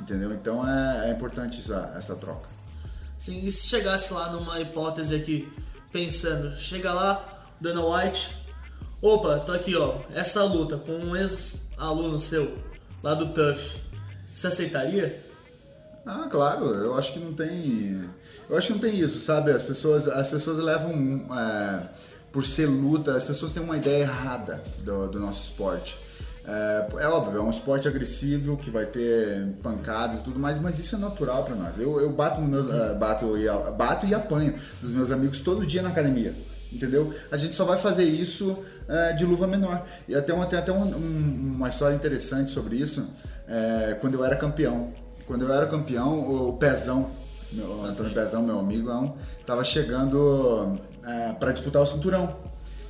entendeu? 0.00 0.32
Então 0.32 0.66
é, 0.66 1.10
é 1.10 1.12
importante 1.12 1.60
essa, 1.60 1.92
essa 1.94 2.16
troca. 2.16 2.48
Sim, 3.16 3.38
e 3.46 3.52
se 3.52 3.68
chegasse 3.68 4.12
lá 4.12 4.32
numa 4.32 4.58
hipótese 4.60 5.14
aqui, 5.14 5.48
pensando, 5.92 6.56
chega 6.56 6.92
lá, 6.92 7.44
Dana 7.60 7.84
White, 7.84 8.30
opa, 9.02 9.38
tô 9.40 9.52
aqui 9.52 9.76
ó, 9.76 9.98
essa 10.14 10.42
luta 10.42 10.76
com 10.78 10.92
um 10.92 11.14
ex-aluno 11.14 12.18
seu, 12.18 12.54
lá 13.02 13.14
do 13.14 13.26
TUF, 13.26 13.82
você 14.24 14.46
aceitaria? 14.46 15.24
Ah, 16.04 16.26
claro, 16.28 16.66
eu 16.74 16.96
acho 16.96 17.12
que 17.12 17.20
não 17.20 17.32
tem. 17.32 18.10
Eu 18.50 18.58
acho 18.58 18.66
que 18.66 18.72
não 18.72 18.80
tem 18.80 18.98
isso, 18.98 19.20
sabe? 19.20 19.52
As 19.52 19.62
pessoas, 19.62 20.08
as 20.08 20.30
pessoas 20.30 20.58
levam. 20.58 21.26
É, 21.38 21.88
por 22.32 22.44
ser 22.46 22.66
luta, 22.66 23.14
as 23.14 23.24
pessoas 23.24 23.52
têm 23.52 23.62
uma 23.62 23.76
ideia 23.76 24.04
errada 24.04 24.64
do, 24.78 25.06
do 25.06 25.20
nosso 25.20 25.50
esporte. 25.50 25.96
É, 26.44 26.86
é, 26.98 27.06
óbvio, 27.06 27.38
é 27.38 27.42
um 27.42 27.50
esporte 27.50 27.86
agressivo 27.86 28.56
que 28.56 28.68
vai 28.68 28.84
ter 28.86 29.46
pancadas 29.62 30.18
e 30.18 30.22
tudo 30.22 30.40
mais, 30.40 30.58
mas 30.58 30.78
isso 30.78 30.96
é 30.96 30.98
natural 30.98 31.44
para 31.44 31.54
nós. 31.54 31.78
Eu, 31.78 32.00
eu 32.00 32.10
bato, 32.12 32.40
meus, 32.40 32.66
uh, 32.66 32.96
bato, 32.98 33.38
e, 33.38 33.46
bato 33.76 34.06
e 34.06 34.14
apanho 34.14 34.52
dos 34.80 34.92
meus 34.92 35.10
amigos 35.10 35.38
todo 35.40 35.64
dia 35.64 35.82
na 35.82 35.90
academia, 35.90 36.34
entendeu? 36.72 37.14
A 37.30 37.36
gente 37.36 37.54
só 37.54 37.64
vai 37.64 37.78
fazer 37.78 38.04
isso 38.04 38.50
uh, 38.50 39.16
de 39.16 39.24
luva 39.24 39.46
menor. 39.46 39.86
E 40.08 40.16
até 40.16 40.32
tem 40.32 40.58
até 40.58 40.72
um, 40.72 40.82
um, 40.82 41.54
uma 41.56 41.68
história 41.68 41.94
interessante 41.94 42.50
sobre 42.50 42.76
isso, 42.76 43.08
é, 43.46 43.96
quando 44.00 44.14
eu 44.14 44.24
era 44.24 44.34
campeão. 44.34 44.92
Quando 45.26 45.44
eu 45.44 45.54
era 45.54 45.66
campeão, 45.66 46.48
o 46.48 46.54
Pezão, 46.54 47.08
meu, 47.52 47.84
Antônio 47.84 48.12
Pezão, 48.12 48.42
meu 48.42 48.58
amigo, 48.58 49.16
estava 49.38 49.62
chegando 49.62 50.72
para 51.38 51.52
disputar 51.52 51.82
o 51.82 51.86
cinturão. 51.86 52.36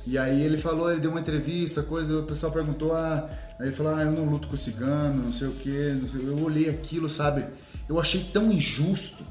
E 0.05 0.17
aí 0.17 0.41
ele 0.41 0.57
falou, 0.57 0.91
ele 0.91 0.99
deu 0.99 1.11
uma 1.11 1.19
entrevista, 1.19 1.81
coisa, 1.81 2.19
o 2.19 2.23
pessoal 2.23 2.51
perguntou, 2.51 2.93
ah, 2.93 3.29
aí 3.59 3.67
ele 3.67 3.75
falou, 3.75 3.95
ah, 3.95 4.03
eu 4.03 4.11
não 4.11 4.25
luto 4.25 4.47
com 4.47 4.57
cigano, 4.57 5.23
não 5.23 5.33
sei 5.33 5.47
o 5.47 5.51
que, 5.51 5.69
eu 5.69 6.43
olhei 6.43 6.69
aquilo, 6.69 7.09
sabe? 7.09 7.45
Eu 7.87 7.99
achei 7.99 8.23
tão 8.31 8.51
injusto. 8.51 9.23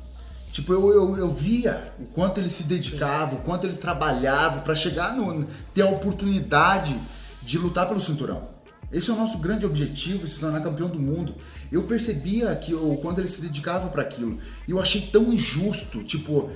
Tipo, 0.53 0.75
eu, 0.75 0.93
eu, 0.93 1.17
eu 1.17 1.33
via 1.33 1.95
o 1.99 2.05
quanto 2.07 2.39
ele 2.39 2.51
se 2.51 2.65
dedicava, 2.65 3.37
o 3.37 3.39
quanto 3.39 3.67
ele 3.67 3.77
trabalhava 3.77 4.61
para 4.61 4.75
chegar 4.75 5.17
no. 5.17 5.47
ter 5.73 5.81
a 5.81 5.87
oportunidade 5.87 6.95
de 7.43 7.57
lutar 7.57 7.89
pelo 7.89 8.01
cinturão. 8.01 8.49
Esse 8.93 9.09
é 9.09 9.15
o 9.15 9.17
nosso 9.17 9.39
grande 9.39 9.65
objetivo, 9.65 10.27
se 10.27 10.39
tornar 10.39 10.61
campeão 10.61 10.89
do 10.89 11.01
mundo. 11.01 11.35
Eu 11.71 11.85
percebia 11.85 12.55
que 12.57 12.75
o 12.75 12.99
quanto 12.99 13.21
ele 13.21 13.29
se 13.29 13.41
dedicava 13.41 13.89
para 13.89 14.03
aquilo. 14.03 14.39
E 14.69 14.71
eu 14.71 14.79
achei 14.79 15.01
tão 15.01 15.33
injusto, 15.33 16.05
tipo, 16.05 16.51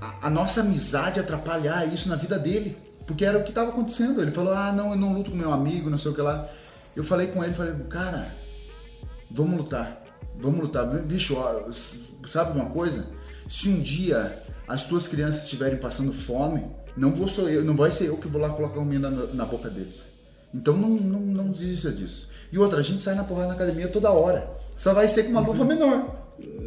a, 0.00 0.28
a 0.28 0.30
nossa 0.30 0.62
amizade 0.62 1.20
atrapalhar 1.20 1.84
isso 1.92 2.08
na 2.08 2.16
vida 2.16 2.38
dele. 2.38 2.78
Porque 3.06 3.24
era 3.24 3.38
o 3.38 3.42
que 3.42 3.50
estava 3.50 3.68
acontecendo. 3.68 4.22
Ele 4.22 4.30
falou: 4.30 4.54
ah, 4.54 4.72
não, 4.72 4.92
eu 4.92 4.96
não 4.96 5.12
luto 5.12 5.30
com 5.30 5.36
meu 5.36 5.52
amigo, 5.52 5.90
não 5.90 5.98
sei 5.98 6.10
o 6.10 6.14
que 6.14 6.22
lá. 6.22 6.48
Eu 6.98 7.04
falei 7.04 7.28
com 7.28 7.44
ele, 7.44 7.54
falei, 7.54 7.72
cara, 7.88 8.26
vamos 9.30 9.56
lutar. 9.56 10.02
Vamos 10.36 10.58
lutar. 10.58 10.84
Bicho, 10.84 11.36
ó, 11.36 11.70
sabe 12.26 12.58
uma 12.58 12.70
coisa? 12.70 13.06
Se 13.48 13.68
um 13.68 13.80
dia 13.80 14.42
as 14.66 14.84
tuas 14.84 15.06
crianças 15.06 15.44
estiverem 15.44 15.78
passando 15.78 16.12
fome, 16.12 16.68
não 16.96 17.14
vou 17.14 17.28
sou 17.28 17.48
eu, 17.48 17.64
não 17.64 17.76
vai 17.76 17.92
ser 17.92 18.08
eu 18.08 18.16
que 18.16 18.26
vou 18.26 18.42
lá 18.42 18.50
colocar 18.50 18.74
comida 18.74 19.08
na, 19.08 19.26
na 19.26 19.44
boca 19.44 19.70
deles. 19.70 20.08
Então 20.52 20.76
não, 20.76 20.88
não, 20.88 21.20
não 21.20 21.52
desista 21.52 21.92
disso. 21.92 22.28
E 22.50 22.58
outra, 22.58 22.80
a 22.80 22.82
gente 22.82 23.00
sai 23.00 23.14
na 23.14 23.22
porrada 23.22 23.46
na 23.46 23.54
academia 23.54 23.86
toda 23.86 24.10
hora. 24.10 24.50
Só 24.76 24.92
vai 24.92 25.06
ser 25.06 25.22
com 25.22 25.30
uma 25.30 25.40
luva 25.40 25.64
menor. 25.64 26.16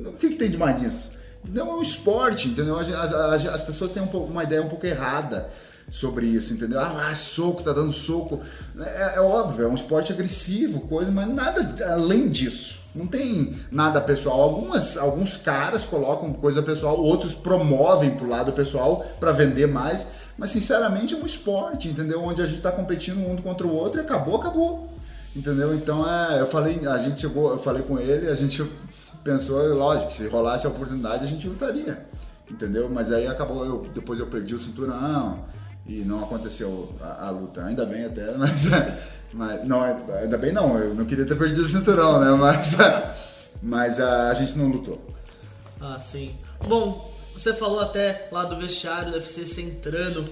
O 0.08 0.14
que, 0.14 0.30
que 0.30 0.36
tem 0.38 0.50
de 0.50 0.58
mais 0.58 0.82
nisso? 0.82 1.12
Não 1.44 1.72
é 1.72 1.74
um 1.74 1.82
esporte, 1.82 2.48
entendeu? 2.48 2.78
As, 2.80 2.88
as, 2.90 3.46
as 3.48 3.64
pessoas 3.64 3.92
têm 3.92 4.02
um 4.02 4.08
pouco, 4.08 4.32
uma 4.32 4.46
ideia 4.46 4.62
um 4.62 4.70
pouco 4.70 4.86
errada 4.86 5.50
sobre 5.92 6.26
isso, 6.26 6.54
entendeu? 6.54 6.80
Ah, 6.80 7.14
soco, 7.14 7.62
tá 7.62 7.74
dando 7.74 7.92
soco. 7.92 8.40
É, 8.80 9.18
é, 9.18 9.22
óbvio, 9.22 9.66
é 9.66 9.68
um 9.68 9.76
esporte 9.76 10.14
agressivo, 10.14 10.80
coisa, 10.80 11.12
mas 11.12 11.28
nada 11.28 11.76
além 11.94 12.30
disso. 12.30 12.80
Não 12.96 13.06
tem 13.06 13.56
nada 13.70 14.00
pessoal. 14.00 14.42
Algumas, 14.42 14.98
alguns 14.98 15.36
caras 15.36 15.84
colocam 15.84 16.32
coisa 16.34 16.64
pessoal, 16.64 16.98
outros 16.98 17.34
promovem 17.34 18.12
pro 18.12 18.28
lado 18.28 18.54
pessoal 18.54 19.06
para 19.20 19.34
vender 19.34 19.68
mais. 19.68 20.08
Mas 20.38 20.52
sinceramente 20.52 21.14
é 21.14 21.18
um 21.18 21.26
esporte, 21.26 21.90
entendeu? 21.90 22.24
Onde 22.24 22.42
a 22.42 22.46
gente 22.46 22.58
está 22.58 22.72
competindo 22.72 23.20
um 23.20 23.36
contra 23.38 23.68
o 23.68 23.76
outro 23.76 24.00
e 24.00 24.04
acabou, 24.04 24.38
acabou. 24.38 24.90
Entendeu? 25.36 25.76
Então 25.76 26.10
é, 26.10 26.40
eu 26.40 26.48
falei, 26.48 26.88
a 26.88 26.98
gente 27.00 27.20
chegou, 27.20 27.52
eu 27.52 27.60
falei 27.60 27.84
com 27.84 28.00
ele, 28.00 28.30
a 28.30 28.36
gente 28.36 28.66
pensou, 29.24 29.62
lógico, 29.76 30.12
se 30.12 30.26
rolasse 30.28 30.66
a 30.66 30.70
oportunidade 30.70 31.26
a 31.26 31.28
gente 31.28 31.48
lutaria, 31.48 32.06
entendeu? 32.50 32.90
Mas 32.90 33.12
aí 33.12 33.28
acabou, 33.28 33.66
eu, 33.66 33.82
depois 33.94 34.20
eu 34.20 34.28
perdi 34.28 34.56
o 34.56 34.60
cinturão 34.60 35.46
e 35.86 36.02
não 36.02 36.24
aconteceu 36.24 36.96
a, 37.02 37.28
a 37.28 37.30
luta. 37.30 37.64
Ainda 37.66 37.86
bem 37.86 38.06
até, 38.06 38.32
mas, 38.38 38.66
mas 39.34 39.68
não, 39.68 39.82
ainda 39.82 40.38
bem 40.38 40.52
não, 40.52 40.78
eu 40.78 40.94
não 40.94 41.06
queria 41.06 41.26
ter 41.26 41.38
perdido 41.38 41.66
o 41.66 41.68
cinturão, 41.68 42.20
né? 42.20 42.32
Mas, 42.32 42.76
mas 43.62 44.00
a, 44.00 44.30
a 44.30 44.34
gente 44.34 44.58
não 44.58 44.68
lutou. 44.68 45.02
Ah, 45.80 46.00
sim. 46.00 46.36
Bom, 46.68 47.14
você 47.34 47.54
falou 47.54 47.80
até 47.80 48.28
lá 48.32 48.44
do 48.44 48.58
vestiário 48.58 49.12
do 49.12 49.18
UFC 49.18 49.46
você 49.46 49.62
entrando 49.62 50.30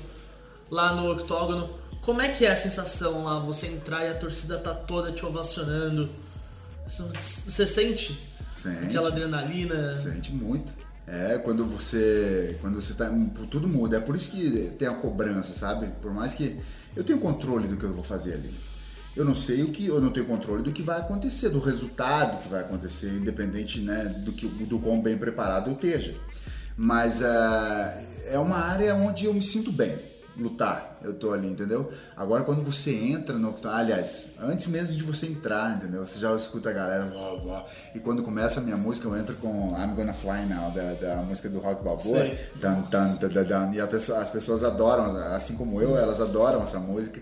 lá 0.70 0.94
no 0.94 1.12
octógono. 1.12 1.70
Como 2.04 2.22
é 2.22 2.30
que 2.30 2.46
é 2.46 2.52
a 2.52 2.56
sensação 2.56 3.26
lá, 3.26 3.40
você 3.40 3.68
entrar 3.68 4.06
e 4.06 4.10
a 4.10 4.16
torcida 4.16 4.58
tá 4.58 4.74
toda 4.74 5.12
te 5.12 5.26
ovacionando? 5.26 6.10
Você 6.88 7.68
sente 7.68 8.30
Sente. 8.52 8.86
Aquela 8.86 9.08
adrenalina. 9.08 9.96
Sente 9.96 10.32
muito. 10.34 10.74
É, 11.12 11.40
quando 11.40 11.66
você. 11.66 12.58
Quando 12.62 12.82
você 12.82 12.94
tá. 12.94 13.10
Tudo 13.50 13.68
muda. 13.68 13.98
É 13.98 14.00
por 14.00 14.16
isso 14.16 14.30
que 14.30 14.72
tem 14.78 14.88
a 14.88 14.94
cobrança, 14.94 15.54
sabe? 15.54 15.88
Por 16.02 16.14
mais 16.14 16.36
que. 16.36 16.56
Eu 16.96 17.04
tenho 17.04 17.20
controle 17.20 17.68
do 17.68 17.76
que 17.76 17.84
eu 17.84 17.94
vou 17.94 18.04
fazer 18.04 18.34
ali. 18.34 18.54
Eu 19.16 19.26
não 19.26 19.36
sei 19.36 19.64
o 19.64 19.72
que. 19.72 19.88
Eu 19.88 20.00
não 20.00 20.12
tenho 20.12 20.28
controle 20.28 20.62
do 20.62 20.72
que 20.72 20.84
vai 20.84 21.00
acontecer, 21.00 21.50
do 21.50 21.60
resultado 21.60 22.42
que 22.44 22.48
vai 22.48 22.62
acontecer, 22.62 23.10
independente 23.10 23.82
né, 23.82 24.04
do, 24.24 24.32
que, 24.32 24.48
do 24.48 24.80
quão 24.80 25.02
bem 25.02 25.18
preparado 25.18 25.70
eu 25.70 25.74
esteja. 25.74 26.14
Mas 26.78 27.22
uh, 27.22 27.24
é 28.28 28.38
uma 28.38 28.58
área 28.58 28.94
onde 28.96 29.26
eu 29.26 29.34
me 29.34 29.42
sinto 29.42 29.72
bem 29.72 30.09
lutar. 30.40 30.98
Eu 31.02 31.14
tô 31.14 31.32
ali, 31.32 31.48
entendeu? 31.48 31.92
Agora 32.16 32.44
quando 32.44 32.64
você 32.64 32.94
entra 32.94 33.38
no. 33.38 33.54
Aliás, 33.66 34.30
antes 34.40 34.68
mesmo 34.68 34.96
de 34.96 35.04
você 35.04 35.28
entrar, 35.28 35.78
entendeu? 35.78 36.06
Você 36.06 36.20
já 36.20 36.36
escuta 36.36 36.70
a 36.70 36.74
galera. 36.74 37.06
Blá, 37.06 37.36
blá, 37.38 37.66
e 37.94 38.00
quando 38.00 38.24
começa 38.24 38.60
a 38.60 38.64
minha 38.64 38.78
música, 38.78 39.08
eu 39.08 39.18
entro 39.18 39.36
com 39.36 39.70
I'm 39.78 39.96
Gonna 39.96 40.14
Fly 40.14 40.46
Now, 40.46 40.72
da, 40.72 40.94
da 40.94 41.16
música 41.18 41.50
do 41.50 41.60
Rock 41.60 41.84
Balboa. 41.84 42.32
Dan, 42.56 42.82
dan, 42.90 43.16
dan, 43.16 43.44
dan, 43.44 43.72
e 43.74 43.88
pessoa, 43.88 44.20
as 44.20 44.32
pessoas 44.32 44.64
adoram, 44.64 45.16
assim 45.34 45.56
como 45.56 45.82
eu, 45.82 45.98
elas 45.98 46.20
adoram 46.20 46.64
essa 46.64 46.80
música. 46.80 47.22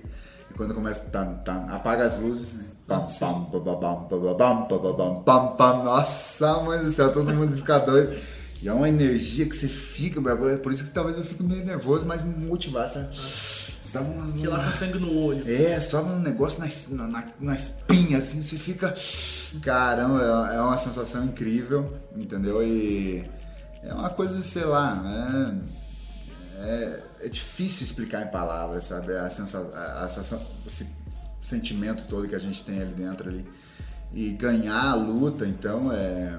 E 0.50 0.54
quando 0.54 0.74
começa. 0.74 1.02
Tan, 1.12 1.34
tan, 1.46 1.66
apaga 1.70 2.06
as 2.06 2.18
luzes, 2.20 2.54
né? 2.54 2.66
Pam, 2.88 3.06
pam, 3.20 3.46
pam, 3.52 3.62
pam, 3.62 4.08
pam, 4.08 4.68
pam, 4.68 4.94
pam, 4.94 5.16
pam, 5.24 5.48
pam, 5.58 5.84
nossa, 5.84 6.62
mãe 6.62 6.80
do 6.80 6.90
céu, 6.90 7.12
todo 7.12 7.34
mundo 7.34 7.56
fica 7.58 7.80
doido. 7.80 8.37
E 8.62 8.68
é 8.68 8.74
uma 8.74 8.90
energia 8.90 9.46
que 9.46 9.56
você 9.56 9.68
fica, 9.68 10.20
por 10.58 10.72
isso 10.72 10.86
que 10.86 10.90
talvez 10.90 11.18
eu 11.18 11.24
fico 11.24 11.44
meio 11.44 11.64
nervoso, 11.64 12.06
mas 12.06 12.24
motivado, 12.24 12.92
sabe? 12.92 13.16
Você 13.16 13.94
dá 13.94 14.02
umas, 14.02 14.34
que 14.34 14.48
lá 14.48 14.66
com 14.66 14.74
sangue 14.74 15.00
no 15.00 15.16
olho. 15.16 15.50
É, 15.50 15.80
só 15.80 16.04
um 16.04 16.20
negócio 16.20 16.60
na, 16.60 17.08
na, 17.08 17.26
na 17.40 17.56
espinha, 17.56 18.18
assim, 18.18 18.42
você 18.42 18.58
fica. 18.58 18.96
Caramba, 19.62 20.50
é, 20.52 20.56
é 20.58 20.62
uma 20.62 20.78
sensação 20.78 21.24
incrível, 21.24 21.98
entendeu? 22.16 22.62
E 22.64 23.24
é 23.84 23.94
uma 23.94 24.10
coisa, 24.10 24.42
sei 24.42 24.66
lá, 24.66 24.96
né? 24.96 25.60
É, 26.60 27.04
é 27.22 27.30
difícil 27.30 27.86
explicar 27.86 28.24
em 28.24 28.32
palavras, 28.32 28.86
sabe? 28.86 29.16
A 29.16 29.30
sensação, 29.30 29.70
a 29.80 30.10
sensação, 30.10 30.46
esse 30.66 30.88
sentimento 31.40 32.08
todo 32.08 32.28
que 32.28 32.36
a 32.36 32.40
gente 32.40 32.64
tem 32.64 32.82
ali 32.82 32.94
dentro 32.94 33.30
ali. 33.30 33.46
E 34.14 34.32
ganhar 34.32 34.84
a 34.84 34.96
luta, 34.96 35.46
então, 35.46 35.94
é 35.94 36.34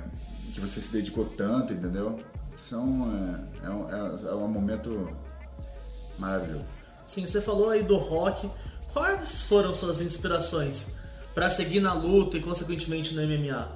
que 0.59 0.67
você 0.67 0.81
se 0.81 0.93
dedicou 0.93 1.25
tanto, 1.25 1.73
entendeu? 1.73 2.17
São, 2.57 3.09
é, 3.62 3.67
é, 3.67 3.71
um, 3.71 3.87
é, 3.87 4.31
é 4.31 4.35
um 4.35 4.49
momento 4.49 5.09
maravilhoso. 6.19 6.67
Sim, 7.07 7.25
você 7.25 7.41
falou 7.41 7.71
aí 7.71 7.83
do 7.83 7.97
rock. 7.97 8.50
Quais 8.93 9.43
foram 9.43 9.73
suas 9.75 10.00
inspirações 10.00 10.95
para 11.35 11.49
seguir 11.49 11.81
na 11.81 11.95
luta 11.95 12.37
e 12.37 12.43
consequentemente 12.43 13.15
no 13.15 13.23
MMA? 13.23 13.69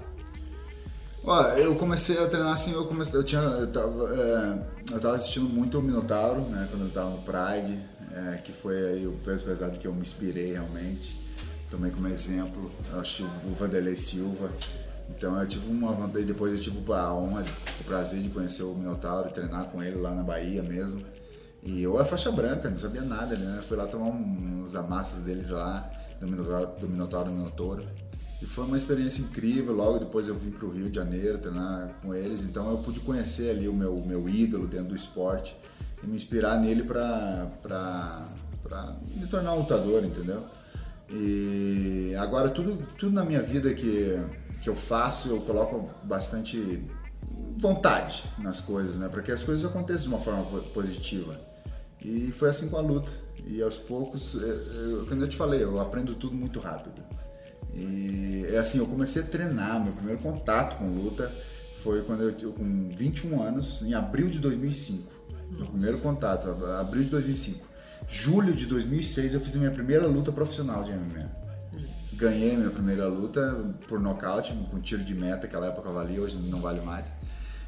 Ó, 1.24 1.42
eu 1.50 1.76
comecei 1.76 2.18
a 2.18 2.26
treinar 2.26 2.52
assim, 2.52 2.72
eu 2.72 2.84
comecei, 2.86 3.14
eu 3.14 3.22
tinha, 3.22 3.40
eu 3.40 3.70
tava, 3.70 4.12
é, 4.12 4.92
eu 4.92 5.00
tava 5.00 5.14
assistindo 5.14 5.48
muito 5.48 5.78
o 5.78 5.82
Minotauro, 5.82 6.40
né, 6.46 6.66
quando 6.68 6.86
eu 6.86 6.90
tava 6.90 7.10
no 7.10 7.22
Pride, 7.22 7.80
é, 8.12 8.38
que 8.38 8.52
foi 8.52 8.76
aí 8.76 9.06
o 9.06 9.12
peso 9.24 9.44
pesado 9.44 9.78
que 9.78 9.86
eu 9.86 9.94
me 9.94 10.02
inspirei 10.02 10.52
realmente. 10.52 11.20
Tomei 11.70 11.92
como 11.92 12.08
exemplo, 12.08 12.70
eu 12.92 13.00
acho 13.00 13.24
o 13.24 13.54
Vanderlei 13.54 13.96
Silva, 13.96 14.50
Então 15.16 15.40
eu 15.40 15.46
tive 15.46 15.70
uma 15.70 15.92
vantagem, 15.92 16.26
depois 16.26 16.54
eu 16.54 16.60
tive 16.60 16.92
a 16.92 17.14
honra, 17.14 17.44
o 17.80 17.84
prazer 17.84 18.20
de 18.20 18.28
conhecer 18.28 18.62
o 18.62 18.74
Minotauro 18.74 19.30
treinar 19.30 19.66
com 19.66 19.82
ele 19.82 19.96
lá 19.96 20.14
na 20.14 20.22
Bahia 20.22 20.62
mesmo. 20.62 20.98
E 21.62 21.82
eu 21.82 21.98
a 21.98 22.04
faixa 22.04 22.30
branca, 22.32 22.68
não 22.68 22.76
sabia 22.76 23.02
nada, 23.02 23.36
né? 23.36 23.62
Fui 23.68 23.76
lá 23.76 23.86
tomar 23.86 24.08
uns 24.08 24.74
amassos 24.74 25.20
deles 25.20 25.50
lá, 25.50 25.88
do 26.20 26.28
Minotauro, 26.28 26.80
do 26.80 26.88
Minotauro 26.88 27.30
Minotouro. 27.30 27.86
E 28.40 28.46
foi 28.46 28.64
uma 28.64 28.76
experiência 28.76 29.22
incrível. 29.22 29.72
Logo 29.72 30.00
depois 30.00 30.26
eu 30.26 30.34
vim 30.34 30.50
para 30.50 30.66
o 30.66 30.72
Rio 30.72 30.88
de 30.88 30.96
Janeiro 30.96 31.38
treinar 31.38 31.94
com 32.02 32.12
eles, 32.12 32.42
então 32.42 32.68
eu 32.70 32.78
pude 32.78 32.98
conhecer 32.98 33.50
ali 33.50 33.68
o 33.68 33.72
meu, 33.72 33.94
meu 34.04 34.28
ídolo 34.28 34.66
dentro 34.66 34.86
do 34.86 34.96
esporte 34.96 35.56
e 36.02 36.06
me 36.06 36.16
inspirar 36.16 36.58
nele 36.58 36.82
para 36.82 37.48
me 39.14 39.26
tornar 39.28 39.52
um 39.52 39.60
lutador, 39.60 40.04
entendeu? 40.04 40.40
E 41.10 42.14
agora 42.16 42.48
tudo, 42.48 42.76
tudo 42.98 43.14
na 43.14 43.24
minha 43.24 43.42
vida 43.42 43.72
que, 43.74 44.14
que 44.62 44.68
eu 44.68 44.74
faço, 44.74 45.28
eu 45.28 45.40
coloco 45.40 45.84
bastante 46.04 46.84
vontade 47.56 48.24
nas 48.38 48.60
coisas, 48.60 48.96
né? 48.96 49.08
Para 49.08 49.22
que 49.22 49.32
as 49.32 49.42
coisas 49.42 49.64
aconteçam 49.64 50.04
de 50.04 50.08
uma 50.08 50.18
forma 50.18 50.44
positiva. 50.74 51.38
E 52.04 52.32
foi 52.32 52.48
assim 52.48 52.68
com 52.68 52.76
a 52.76 52.80
luta. 52.80 53.08
E 53.46 53.62
aos 53.62 53.78
poucos, 53.78 54.42
é, 54.42 54.46
eu, 54.90 55.06
quando 55.06 55.22
eu 55.22 55.28
te 55.28 55.36
falei, 55.36 55.62
eu 55.62 55.80
aprendo 55.80 56.14
tudo 56.14 56.34
muito 56.34 56.58
rápido. 56.58 57.02
E 57.74 58.46
é 58.50 58.58
assim, 58.58 58.78
eu 58.78 58.86
comecei 58.86 59.22
a 59.22 59.24
treinar, 59.24 59.82
meu 59.82 59.92
primeiro 59.92 60.20
contato 60.20 60.76
com 60.76 60.84
luta 60.84 61.30
foi 61.82 62.02
quando 62.02 62.22
eu, 62.22 62.52
com 62.52 62.88
21 62.90 63.42
anos, 63.42 63.82
em 63.82 63.94
abril 63.94 64.26
de 64.28 64.38
2005. 64.38 65.10
Meu 65.50 65.66
primeiro 65.66 65.98
contato, 65.98 66.48
abril 66.78 67.04
de 67.04 67.10
2005. 67.10 67.71
Julho 68.12 68.52
de 68.52 68.66
2006 68.66 69.32
eu 69.32 69.40
fiz 69.40 69.56
a 69.56 69.58
minha 69.58 69.70
primeira 69.70 70.06
luta 70.06 70.30
profissional 70.30 70.84
de 70.84 70.92
MMA. 70.92 71.24
Ganhei 72.12 72.54
minha 72.58 72.68
primeira 72.68 73.06
luta 73.08 73.74
por 73.88 73.98
nocaute, 73.98 74.52
com 74.70 74.78
tiro 74.78 75.02
de 75.02 75.14
meta, 75.14 75.46
aquela 75.46 75.68
época 75.68 75.90
valia, 75.90 76.20
hoje 76.20 76.36
não 76.36 76.60
vale 76.60 76.82
mais. 76.82 77.10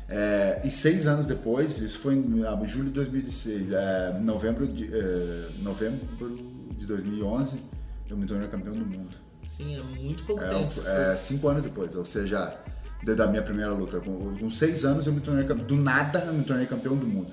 É, 0.07 0.61
e 0.63 0.71
seis 0.71 1.07
anos 1.07 1.25
depois, 1.25 1.79
isso 1.79 1.99
foi 1.99 2.17
em 2.17 2.45
ah, 2.45 2.61
julho 2.67 2.89
de 2.89 2.91
2006, 2.91 3.73
é, 3.73 4.21
novembro, 4.21 4.69
de, 4.69 4.95
é, 4.95 5.49
novembro 5.63 6.07
de 6.77 6.87
2011, 6.87 7.63
eu 8.11 8.17
me 8.19 8.27
tornei 8.27 8.47
campeão 8.47 8.75
do 8.75 8.85
mundo. 8.85 9.15
Sim, 9.49 9.77
é 9.77 9.83
muito 9.99 10.25
pouco 10.25 10.43
é, 10.45 10.49
tempo. 10.51 10.87
É, 10.87 11.17
cinco 11.17 11.49
anos 11.49 11.65
depois, 11.65 11.97
ou 11.97 12.05
seja, 12.05 12.55
da 13.03 13.27
minha 13.27 13.43
primeira 13.43 13.73
luta. 13.73 13.99
Com, 13.99 14.37
com 14.37 14.51
seis 14.51 14.85
anos 14.85 15.07
eu 15.07 15.13
me 15.15 15.21
tornei 15.21 15.45
do 15.45 15.77
nada 15.77 16.19
eu 16.27 16.35
me 16.35 16.45
tornei 16.45 16.67
campeão 16.67 16.99
do 16.99 17.07
mundo. 17.07 17.33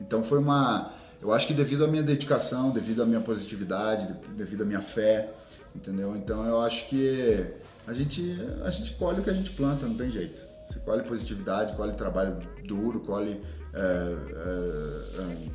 Então 0.00 0.22
foi 0.22 0.38
uma, 0.38 0.92
eu 1.22 1.32
acho 1.32 1.46
que 1.46 1.54
devido 1.54 1.84
à 1.84 1.88
minha 1.88 2.02
dedicação, 2.02 2.70
devido 2.70 3.00
à 3.00 3.06
minha 3.06 3.20
positividade, 3.20 4.12
devido 4.36 4.62
à 4.62 4.66
minha 4.66 4.82
fé, 4.82 5.32
entendeu? 5.74 6.16
Então 6.16 6.44
eu 6.44 6.60
acho 6.60 6.88
que 6.88 7.46
a 7.86 7.92
gente 7.92 8.36
a 8.64 8.70
gente 8.70 8.92
colhe 8.94 9.20
o 9.20 9.22
que 9.22 9.30
a 9.30 9.32
gente 9.32 9.50
planta, 9.50 9.86
não 9.86 9.96
tem 9.96 10.10
jeito. 10.10 10.42
Você 10.68 10.80
colhe 10.80 11.02
positividade, 11.04 11.76
colhe 11.76 11.92
trabalho 11.92 12.38
duro, 12.64 13.00
colhe 13.00 13.40
é, 13.72 13.80
é, 13.80 15.22
é, 15.22 15.46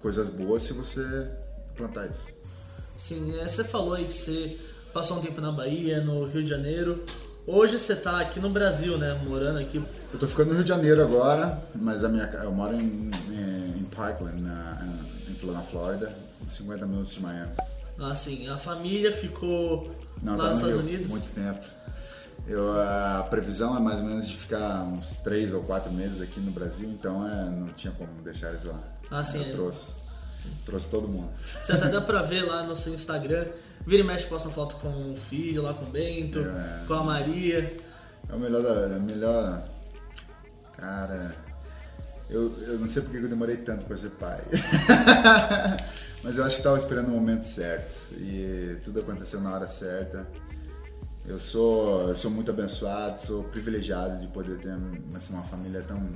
coisas 0.00 0.30
boas 0.30 0.62
se 0.62 0.72
você 0.72 1.28
plantar 1.74 2.06
isso. 2.06 2.28
Sim, 2.96 3.38
é, 3.38 3.46
você 3.46 3.64
falou 3.64 3.94
aí 3.94 4.06
que 4.06 4.14
você 4.14 4.58
passou 4.94 5.18
um 5.18 5.20
tempo 5.20 5.42
na 5.42 5.52
Bahia, 5.52 6.00
no 6.00 6.24
Rio 6.24 6.42
de 6.42 6.48
Janeiro. 6.48 7.04
Hoje 7.46 7.78
você 7.78 7.92
está 7.94 8.20
aqui 8.20 8.40
no 8.40 8.48
Brasil, 8.48 8.96
né? 8.96 9.20
Morando 9.26 9.58
aqui. 9.58 9.76
Eu 9.76 9.84
estou 10.14 10.28
ficando 10.28 10.50
no 10.50 10.54
Rio 10.54 10.62
de 10.62 10.68
Janeiro 10.68 11.02
agora, 11.02 11.60
mas 11.74 12.04
a 12.04 12.08
minha, 12.08 12.24
eu 12.24 12.52
moro 12.52 12.76
em, 12.76 13.10
em 13.30 13.51
Parkland, 13.94 14.40
na, 14.42 14.86
em, 15.28 15.46
na 15.46 15.60
Flórida, 15.62 16.14
50 16.48 16.86
minutos 16.86 17.14
de 17.14 17.20
Miami. 17.22 17.52
Ah, 17.98 18.14
sim. 18.14 18.48
A 18.48 18.58
família 18.58 19.12
ficou 19.12 19.94
Não, 20.22 20.36
lá 20.36 20.50
nos 20.50 20.60
no 20.62 20.68
Estados 20.68 20.76
Rio, 20.76 20.96
Unidos? 20.96 21.10
Muito 21.10 21.30
tempo. 21.32 21.64
Eu, 22.46 22.72
a 22.72 23.24
previsão 23.30 23.76
é 23.76 23.80
mais 23.80 24.00
ou 24.00 24.06
menos 24.06 24.26
de 24.26 24.36
ficar 24.36 24.82
uns 24.82 25.18
3 25.18 25.52
ou 25.52 25.62
4 25.62 25.92
meses 25.92 26.20
aqui 26.20 26.40
no 26.40 26.50
Brasil, 26.50 26.88
então 26.88 27.26
é, 27.28 27.44
não 27.50 27.66
tinha 27.68 27.92
como 27.92 28.10
deixar 28.24 28.48
eles 28.50 28.64
lá. 28.64 28.80
Ah, 29.10 29.22
sim. 29.22 29.38
Eu 29.38 29.44
é. 29.44 29.50
trouxe. 29.50 30.02
Trouxe 30.64 30.88
todo 30.88 31.06
mundo. 31.06 31.30
Você 31.62 31.72
até 31.72 31.88
dá 31.88 32.00
pra 32.00 32.20
ver 32.22 32.42
lá 32.42 32.64
no 32.64 32.74
seu 32.74 32.92
Instagram. 32.92 33.44
Vira 33.86 34.02
e 34.02 34.06
mexe, 34.06 34.26
posta 34.26 34.50
foto 34.50 34.74
com 34.76 35.12
o 35.12 35.16
filho, 35.16 35.62
lá 35.62 35.72
com 35.72 35.84
o 35.84 35.88
Bento, 35.88 36.40
É. 36.40 36.84
com 36.88 36.94
a 36.94 37.04
Maria. 37.04 37.78
É 38.28 38.34
o 38.34 38.38
melhor 38.40 38.62
da. 38.62 38.94
É 38.94 38.98
o 38.98 39.02
melhor. 39.02 39.68
Cara. 40.76 41.36
Eu, 42.30 42.52
eu 42.62 42.78
não 42.78 42.88
sei 42.88 43.02
porque 43.02 43.18
eu 43.18 43.28
demorei 43.28 43.56
tanto 43.58 43.84
pra 43.86 43.96
ser 43.96 44.10
pai. 44.10 44.40
Mas 46.22 46.36
eu 46.36 46.44
acho 46.44 46.56
que 46.56 46.62
tava 46.62 46.78
esperando 46.78 47.08
o 47.08 47.10
momento 47.10 47.42
certo. 47.42 48.14
E 48.16 48.76
tudo 48.84 49.00
aconteceu 49.00 49.40
na 49.40 49.52
hora 49.52 49.66
certa. 49.66 50.26
Eu 51.26 51.38
sou, 51.38 52.08
eu 52.08 52.14
sou 52.14 52.30
muito 52.30 52.50
abençoado, 52.50 53.20
sou 53.20 53.44
privilegiado 53.44 54.18
de 54.20 54.26
poder 54.28 54.58
ter 54.58 54.74
assim, 55.14 55.32
uma 55.32 55.44
família 55.44 55.82
tão. 55.82 56.10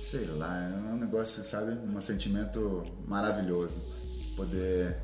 Sei 0.00 0.24
lá, 0.26 0.64
é 0.64 0.92
um 0.92 0.96
negócio, 0.96 1.44
sabe? 1.44 1.72
Um 1.72 2.00
sentimento 2.00 2.84
maravilhoso. 3.06 3.98
Poder 4.36 4.96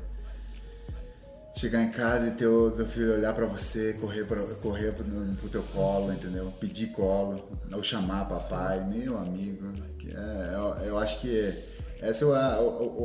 chegar 1.55 1.81
em 1.81 1.89
casa 1.89 2.27
e 2.27 2.31
ter 2.31 2.47
o 2.47 2.69
teu 2.71 2.85
filho 2.85 3.13
olhar 3.13 3.33
pra 3.33 3.45
você, 3.45 3.93
correr, 3.93 4.25
pra, 4.25 4.41
correr 4.55 4.91
pro, 4.91 5.05
pro 5.05 5.49
teu 5.49 5.63
colo, 5.63 6.11
entendeu? 6.11 6.49
Pedir 6.59 6.87
colo, 6.87 7.47
ou 7.73 7.81
chamar 7.81 8.25
papai, 8.25 8.85
meu 8.89 9.17
amigo. 9.17 9.71
é, 10.13 10.55
eu, 10.55 10.85
eu 10.85 10.97
acho 10.99 11.21
que 11.21 11.61
essa 12.01 12.25
é 12.25 12.35
a, 12.35 12.59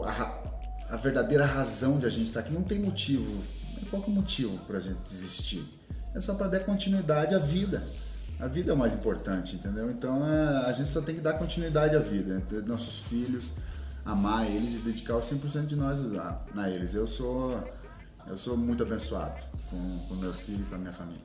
a, 0.05 0.95
a, 0.95 0.97
verdadeira 0.97 1.45
razão 1.45 1.99
de 1.99 2.07
a 2.07 2.11
gente 2.11 2.25
estar 2.25 2.41
aqui. 2.41 2.53
Não 2.53 2.65
tem 2.65 2.81
motivo, 2.81 3.33
não 3.33 3.75
tem 3.77 3.85
qualquer 3.89 4.11
motivo 4.11 4.59
pra 4.67 4.81
gente 4.81 4.99
desistir. 5.09 5.65
É 6.13 6.21
só 6.21 6.35
pra 6.35 6.49
dar 6.49 6.61
continuidade 6.61 7.35
à 7.35 7.39
vida. 7.39 7.83
A 8.41 8.47
vida 8.47 8.73
é 8.73 8.75
o 8.75 8.77
mais 8.77 8.93
importante, 8.93 9.55
entendeu? 9.55 9.91
Então 9.91 10.27
é, 10.27 10.67
a 10.67 10.73
gente 10.73 10.89
só 10.89 11.01
tem 11.01 11.15
que 11.15 11.21
dar 11.21 11.35
continuidade 11.35 11.95
à 11.95 12.01
vida, 12.01 12.43
nossos 12.67 13.01
filhos, 13.01 13.53
amar 14.05 14.47
eles 14.51 14.75
e 14.75 14.79
dedicar 14.79 15.17
o 15.17 15.21
100% 15.21 15.67
de 15.67 15.77
nós 15.77 16.01
a, 16.17 16.43
a 16.57 16.71
eles. 16.71 16.95
Eu 16.95 17.07
sou 17.07 17.63
eu 18.27 18.37
sou 18.37 18.57
muito 18.57 18.83
abençoado 18.83 19.41
com, 19.71 19.99
com 20.09 20.15
meus 20.17 20.39
filhos 20.41 20.69
e 20.71 20.75
a 20.75 20.79
minha 20.79 20.93
família. 20.93 21.21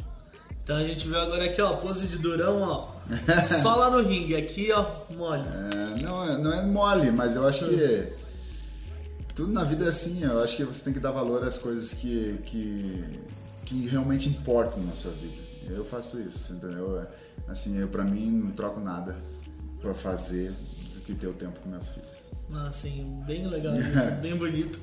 Então 0.63 0.77
a 0.77 0.84
gente 0.84 1.08
viu 1.08 1.19
agora 1.19 1.45
aqui, 1.45 1.62
ó, 1.62 1.75
pose 1.75 2.08
de 2.08 2.17
durão, 2.17 2.62
ó. 2.62 2.95
Só 3.62 3.75
lá 3.75 3.89
no 3.91 4.01
ringue, 4.01 4.36
aqui, 4.36 4.71
ó, 4.71 4.91
mole. 5.15 5.43
É, 5.47 6.01
não, 6.01 6.23
é- 6.25 6.38
não 6.38 6.53
é 6.53 6.65
mole, 6.65 7.12
mas 7.12 7.36
eu 7.36 7.47
acho 7.47 7.65
que 7.67 8.08
tudo 9.36 9.51
na 9.53 9.63
vida 9.63 9.86
é 9.86 9.89
assim. 9.89 10.23
Eu 10.23 10.43
acho 10.43 10.55
que 10.58 10.63
você 10.63 10.84
tem 10.84 10.93
que 10.93 10.99
dar 10.99 11.12
valor 11.12 11.43
às 11.43 11.58
coisas 11.58 11.93
que, 11.93 12.39
que, 12.45 13.03
que 13.65 13.88
realmente 13.88 14.27
importam 14.29 14.81
na 14.84 14.93
sua 14.95 15.12
vida. 15.12 15.38
Eu 15.69 15.84
faço 15.86 16.19
isso, 16.19 16.53
entendeu? 16.53 16.99
É, 17.01 17.25
Assim, 17.47 17.77
eu 17.77 17.88
pra 17.88 18.03
mim 18.03 18.31
não 18.31 18.49
troco 18.51 18.79
nada 18.79 19.15
pra 19.79 19.93
fazer 19.93 20.51
do 20.95 21.01
que 21.01 21.13
ter 21.13 21.27
o 21.27 21.34
tempo 21.34 21.60
com 21.60 21.69
meus 21.69 21.89
filhos. 21.89 22.31
Ah, 22.51 22.63
Assim, 22.69 23.15
bem 23.27 23.45
legal 23.47 23.73
isso, 23.75 24.10
bem 24.19 24.36
bonito. 24.36 24.79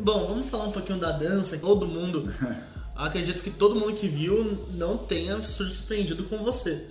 Bom, 0.00 0.26
vamos 0.26 0.48
falar 0.48 0.64
um 0.64 0.72
pouquinho 0.72 0.98
da 0.98 1.12
dança. 1.12 1.58
Todo 1.58 1.86
mundo, 1.86 2.32
acredito 2.96 3.42
que 3.42 3.50
todo 3.50 3.74
mundo 3.74 3.92
que 3.92 4.08
viu 4.08 4.66
não 4.70 4.96
tenha 4.96 5.40
surpreendido 5.42 6.24
com 6.24 6.38
você. 6.38 6.84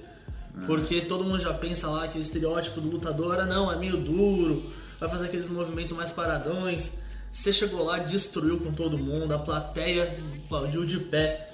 Porque 0.65 1.01
todo 1.01 1.23
mundo 1.23 1.39
já 1.39 1.53
pensa 1.53 1.89
lá 1.89 2.03
aquele 2.03 2.23
estereótipo 2.23 2.81
do 2.81 2.89
lutador, 2.89 3.39
ah, 3.39 3.45
não, 3.45 3.71
é 3.71 3.77
meio 3.77 3.97
duro, 3.97 4.69
vai 4.99 5.07
fazer 5.09 5.25
aqueles 5.25 5.47
movimentos 5.47 5.93
mais 5.93 6.11
paradões. 6.11 6.93
Você 7.31 7.53
chegou 7.53 7.85
lá, 7.85 7.97
destruiu 7.99 8.59
com 8.59 8.73
todo 8.73 8.97
mundo, 8.97 9.33
a 9.33 9.39
plateia 9.39 10.13
aplaudiu 10.43 10.85
de 10.85 10.99
pé. 10.99 11.51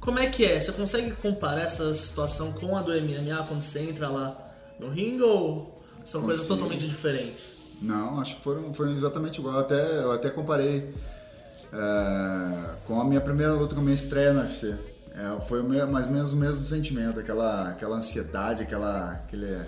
Como 0.00 0.18
é 0.18 0.26
que 0.26 0.44
é? 0.44 0.60
Você 0.60 0.72
consegue 0.72 1.12
comparar 1.12 1.62
essa 1.62 1.94
situação 1.94 2.52
com 2.52 2.76
a 2.76 2.82
do 2.82 2.90
MMA 2.90 3.44
quando 3.48 3.62
você 3.62 3.80
entra 3.80 4.08
lá 4.08 4.36
no 4.78 4.90
ringue 4.90 5.22
ou 5.22 5.82
são 6.04 6.20
coisas 6.22 6.42
Consigo. 6.42 6.58
totalmente 6.58 6.86
diferentes? 6.86 7.63
Não, 7.80 8.20
acho 8.20 8.36
que 8.36 8.42
foram, 8.42 8.72
foram 8.72 8.92
exatamente 8.92 9.38
igual. 9.40 9.54
Eu 9.54 9.60
até, 9.60 9.98
eu 9.98 10.12
até 10.12 10.30
comparei 10.30 10.90
é, 11.72 12.76
com 12.86 13.00
a 13.00 13.04
minha 13.04 13.20
primeira 13.20 13.52
luta, 13.52 13.74
com 13.74 13.80
a 13.80 13.84
minha 13.84 13.94
estreia 13.94 14.32
no 14.32 14.40
UFC. 14.40 14.76
É, 15.14 15.40
foi 15.42 15.62
mais 15.62 16.06
ou 16.06 16.12
menos 16.12 16.32
o 16.32 16.36
mesmo 16.36 16.64
sentimento, 16.64 17.20
aquela, 17.20 17.68
aquela 17.68 17.96
ansiedade, 17.96 18.62
aquela, 18.62 19.12
aquele, 19.12 19.60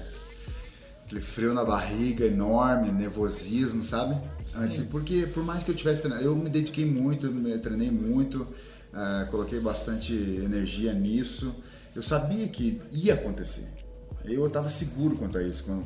aquele 1.05 1.21
frio 1.21 1.55
na 1.55 1.65
barriga 1.65 2.25
enorme, 2.25 2.91
nervosismo, 2.91 3.81
sabe? 3.81 4.21
Assim, 4.57 4.87
porque 4.87 5.27
por 5.27 5.45
mais 5.45 5.63
que 5.63 5.71
eu 5.71 5.75
tivesse 5.75 6.01
treinado, 6.01 6.25
eu 6.25 6.35
me 6.35 6.51
dediquei 6.51 6.85
muito, 6.85 7.31
me 7.31 7.57
treinei 7.59 7.93
muito, 7.93 8.47
é, 8.93 9.25
coloquei 9.27 9.61
bastante 9.61 10.13
energia 10.13 10.93
nisso. 10.93 11.53
Eu 11.95 12.03
sabia 12.03 12.49
que 12.49 12.81
ia 12.93 13.15
acontecer. 13.15 13.69
Eu 14.25 14.47
estava 14.47 14.69
seguro 14.69 15.17
quanto 15.17 15.39
a 15.39 15.43
isso. 15.43 15.63
Quando, 15.65 15.85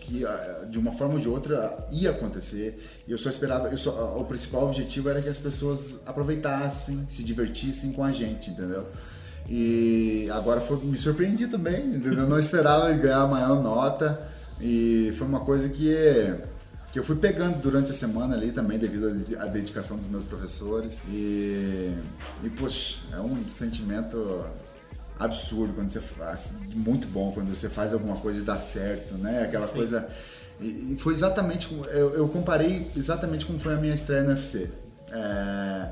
que 0.00 0.24
ah, 0.24 0.66
de 0.68 0.78
uma 0.78 0.92
forma 0.92 1.14
ou 1.14 1.20
de 1.20 1.28
outra 1.28 1.86
ia 1.90 2.10
acontecer. 2.10 2.78
E 3.06 3.12
eu 3.12 3.18
só 3.18 3.30
esperava, 3.30 3.68
eu 3.68 3.78
só, 3.78 3.90
ah, 3.90 4.20
o 4.20 4.24
principal 4.24 4.66
objetivo 4.66 5.08
era 5.08 5.20
que 5.20 5.28
as 5.28 5.38
pessoas 5.38 6.00
aproveitassem, 6.06 7.06
se 7.06 7.22
divertissem 7.22 7.92
com 7.92 8.04
a 8.04 8.10
gente, 8.10 8.50
entendeu? 8.50 8.86
E 9.48 10.28
agora 10.32 10.60
foi, 10.60 10.78
me 10.84 10.98
surpreendi 10.98 11.48
também, 11.48 11.86
entendeu? 11.86 12.20
Eu 12.20 12.28
não 12.28 12.38
esperava 12.38 12.92
ganhar 12.92 13.22
a 13.22 13.26
maior 13.26 13.62
nota 13.62 14.20
e 14.60 15.12
foi 15.16 15.26
uma 15.26 15.40
coisa 15.40 15.68
que 15.68 15.94
que 16.92 16.98
eu 16.98 17.04
fui 17.04 17.14
pegando 17.14 17.60
durante 17.60 17.92
a 17.92 17.94
semana 17.94 18.34
ali 18.34 18.50
também 18.50 18.76
devido 18.76 19.06
à 19.38 19.46
dedicação 19.46 19.96
dos 19.96 20.08
meus 20.08 20.24
professores 20.24 21.00
e 21.08 21.94
e 22.42 22.50
poxa, 22.50 22.98
é 23.12 23.20
um 23.20 23.48
sentimento 23.48 24.44
absurdo 25.20 25.74
quando 25.74 25.90
você 25.90 26.00
faz, 26.00 26.54
muito 26.74 27.06
bom 27.06 27.30
quando 27.32 27.54
você 27.54 27.68
faz 27.68 27.92
alguma 27.92 28.16
coisa 28.16 28.40
e 28.40 28.42
dá 28.42 28.58
certo, 28.58 29.14
né? 29.14 29.42
Aquela 29.42 29.66
Sim. 29.66 29.76
coisa. 29.76 30.08
E, 30.58 30.96
foi 30.98 31.12
exatamente. 31.12 31.68
Eu, 31.90 32.14
eu 32.14 32.28
comparei 32.28 32.90
exatamente 32.96 33.44
como 33.44 33.58
foi 33.58 33.74
a 33.74 33.76
minha 33.76 33.92
estreia 33.92 34.22
no 34.22 34.30
UFC. 34.30 34.70
É, 35.12 35.88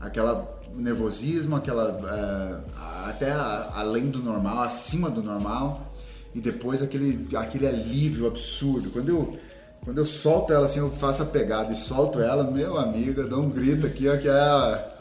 aquela 0.00 0.58
nervosismo, 0.74 1.56
aquela. 1.56 2.64
é, 2.66 3.08
até 3.10 3.32
além 3.32 4.04
do 4.08 4.20
normal, 4.20 4.62
acima 4.62 5.10
do 5.10 5.22
normal. 5.22 5.92
E 6.34 6.40
depois 6.40 6.80
aquele, 6.80 7.28
aquele 7.36 7.66
alívio 7.66 8.26
absurdo. 8.26 8.90
Quando 8.90 9.10
eu. 9.10 9.38
Quando 9.82 9.96
eu 9.96 10.04
solto 10.04 10.52
ela 10.52 10.66
assim, 10.66 10.78
eu 10.78 10.90
faço 10.90 11.22
a 11.22 11.26
pegada 11.26 11.72
e 11.72 11.76
solto 11.76 12.20
ela, 12.20 12.44
meu 12.44 12.76
amigo, 12.76 13.26
dou 13.26 13.40
um 13.40 13.48
grito 13.48 13.86
aqui, 13.86 14.06
ó, 14.10 14.16
que 14.18 14.28
é, 14.28 14.92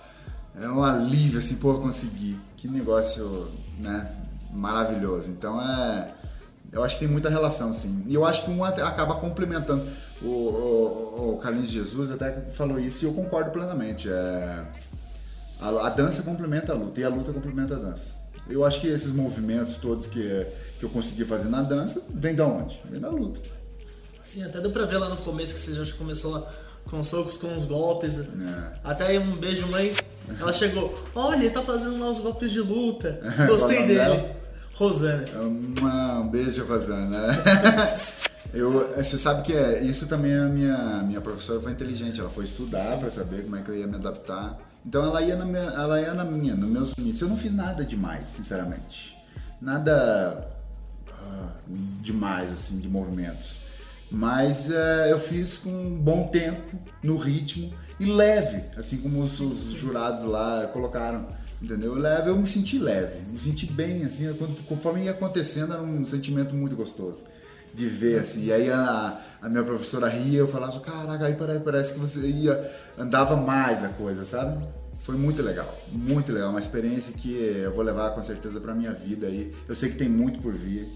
é 0.62 0.68
um 0.68 0.84
alívio, 0.84 1.40
assim, 1.40 1.56
pô, 1.58 1.72
eu 1.74 1.82
consegui. 1.82 2.40
Que 2.56 2.68
negócio, 2.68 3.50
né, 3.78 4.12
maravilhoso. 4.52 5.32
Então 5.32 5.62
é. 5.62 6.14
Eu 6.72 6.84
acho 6.84 6.96
que 6.96 7.06
tem 7.06 7.08
muita 7.08 7.30
relação, 7.30 7.74
sim. 7.74 8.04
E 8.08 8.14
eu 8.14 8.24
acho 8.24 8.46
que 8.46 8.52
um 8.52 8.64
acaba 8.64 9.16
complementando. 9.16 9.84
O, 10.22 10.28
o, 10.28 11.34
o 11.34 11.38
Carlinhos 11.38 11.70
Jesus 11.70 12.12
até 12.12 12.32
falou 12.54 12.80
isso 12.80 13.04
e 13.04 13.08
eu 13.08 13.14
concordo 13.14 13.50
plenamente. 13.50 14.08
É, 14.08 14.66
a, 15.60 15.88
a 15.88 15.90
dança 15.90 16.22
complementa 16.22 16.72
a 16.72 16.76
luta 16.76 17.00
e 17.00 17.04
a 17.04 17.10
luta 17.10 17.34
complementa 17.34 17.76
a 17.76 17.80
dança. 17.80 18.14
Eu 18.48 18.64
acho 18.64 18.82
que 18.82 18.88
esses 18.88 19.12
movimentos 19.12 19.76
todos 19.76 20.06
que, 20.08 20.46
que 20.80 20.86
eu 20.86 20.90
consegui 20.90 21.26
fazer 21.26 21.50
na 21.50 21.62
dança, 21.62 22.04
vem 22.10 22.36
da 22.36 22.46
onde? 22.46 22.80
Vem 22.90 23.02
da 23.02 23.10
luta. 23.10 23.40
Sim, 24.24 24.44
até 24.44 24.60
deu 24.62 24.70
pra 24.70 24.86
ver 24.86 24.98
lá 25.00 25.10
no 25.10 25.18
começo 25.18 25.54
que 25.54 25.60
você 25.60 25.74
já 25.74 25.96
começou 25.96 26.48
com 26.86 27.04
socos, 27.04 27.38
com 27.38 27.54
os 27.56 27.64
golpes. 27.64 28.20
É. 28.20 28.26
Até 28.84 29.08
aí 29.08 29.20
um 29.20 29.36
beijo, 29.38 29.68
mãe. 29.70 29.92
Ela 30.40 30.54
chegou, 30.54 30.94
olha, 31.16 31.38
ele 31.38 31.50
tá 31.50 31.62
fazendo 31.62 32.00
lá 32.00 32.10
os 32.10 32.20
golpes 32.20 32.52
de 32.52 32.60
luta. 32.60 33.20
Gostei 33.48 33.84
dele. 33.84 33.96
dela? 33.96 34.36
Rosana. 34.76 35.26
Uma, 35.42 36.20
um 36.20 36.28
beijo, 36.28 36.66
Rosana. 36.66 37.28
Eu, 38.52 38.96
você 38.96 39.18
sabe 39.18 39.44
que 39.44 39.54
é, 39.54 39.84
isso 39.84 40.08
também 40.08 40.36
a 40.36 40.46
minha, 40.46 41.04
minha 41.04 41.22
professora 41.22 41.62
foi 41.62 41.72
inteligente, 41.72 42.20
ela 42.20 42.30
foi 42.30 42.46
estudar 42.46 42.98
para 42.98 43.12
saber 43.12 43.44
como 43.44 43.56
é 43.56 43.62
que 43.62 43.70
eu 43.70 43.78
ia 43.78 43.86
me 43.86 43.96
adaptar. 43.96 44.58
Então 44.84 45.06
ela 45.06 45.22
ia 45.22 45.36
na 45.36 45.46
minha, 45.46 45.62
ela 45.62 46.02
ia 46.02 46.14
na 46.16 46.26
minha, 46.26 46.56
nos 46.56 46.70
meus 46.70 46.92
limites. 46.98 47.22
Eu 47.22 47.30
não 47.30 47.38
fiz 47.38 47.54
nada 47.54 47.86
demais, 47.86 48.28
sinceramente. 48.30 49.16
Nada 49.62 50.48
ah, 51.12 51.52
demais 52.02 52.52
assim 52.52 52.80
de 52.80 52.88
movimentos. 52.88 53.62
Mas 54.12 54.72
eh, 54.72 55.08
eu 55.12 55.20
fiz 55.20 55.58
com 55.58 55.70
um 55.70 56.00
bom 56.00 56.28
tempo, 56.28 56.78
no 57.04 57.16
ritmo 57.18 57.72
e 58.00 58.06
leve, 58.06 58.58
assim 58.78 58.98
como 59.02 59.22
os, 59.22 59.40
os 59.40 59.66
jurados 59.72 60.24
lá 60.24 60.68
colocaram. 60.74 61.28
Entendeu? 61.62 61.94
Leve, 61.94 62.30
eu 62.30 62.38
me 62.38 62.48
senti 62.48 62.80
leve, 62.80 63.20
me 63.32 63.38
senti 63.38 63.66
bem, 63.66 64.02
assim, 64.04 64.34
quando- 64.36 64.64
conforme 64.66 65.04
ia 65.04 65.12
acontecendo, 65.12 65.74
era 65.74 65.82
um 65.82 66.06
sentimento 66.06 66.56
muito 66.56 66.74
gostoso 66.76 67.22
de 67.74 67.86
ver, 67.88 68.20
assim. 68.20 68.46
E 68.46 68.54
aí 68.54 68.72
a, 68.72 69.20
a 69.42 69.50
minha 69.50 69.64
professora 69.64 70.08
ria, 70.08 70.40
eu 70.40 70.48
falava, 70.48 70.80
caraca, 70.80 71.26
aí 71.26 71.36
parece, 71.36 71.60
parece 71.60 71.94
que 71.94 72.00
você 72.00 72.26
ia, 72.28 72.72
andava 72.98 73.36
mais 73.36 73.84
a 73.84 73.90
coisa, 73.90 74.26
sabe? 74.26 74.66
Foi 75.04 75.16
muito 75.18 75.42
legal, 75.42 75.78
muito 75.92 76.32
legal, 76.32 76.50
uma 76.50 76.60
experiência 76.62 77.14
que 77.14 77.32
eu 77.34 77.74
vou 77.74 77.84
levar 77.84 78.12
com 78.12 78.24
certeza 78.24 78.60
pra 78.62 78.74
minha 78.74 78.94
vida 78.94 79.28
aí. 79.28 79.54
Eu 79.68 79.76
sei 79.76 79.90
que 79.90 79.98
tem 79.98 80.08
muito 80.10 80.40
por 80.42 80.54
vir, 80.54 80.88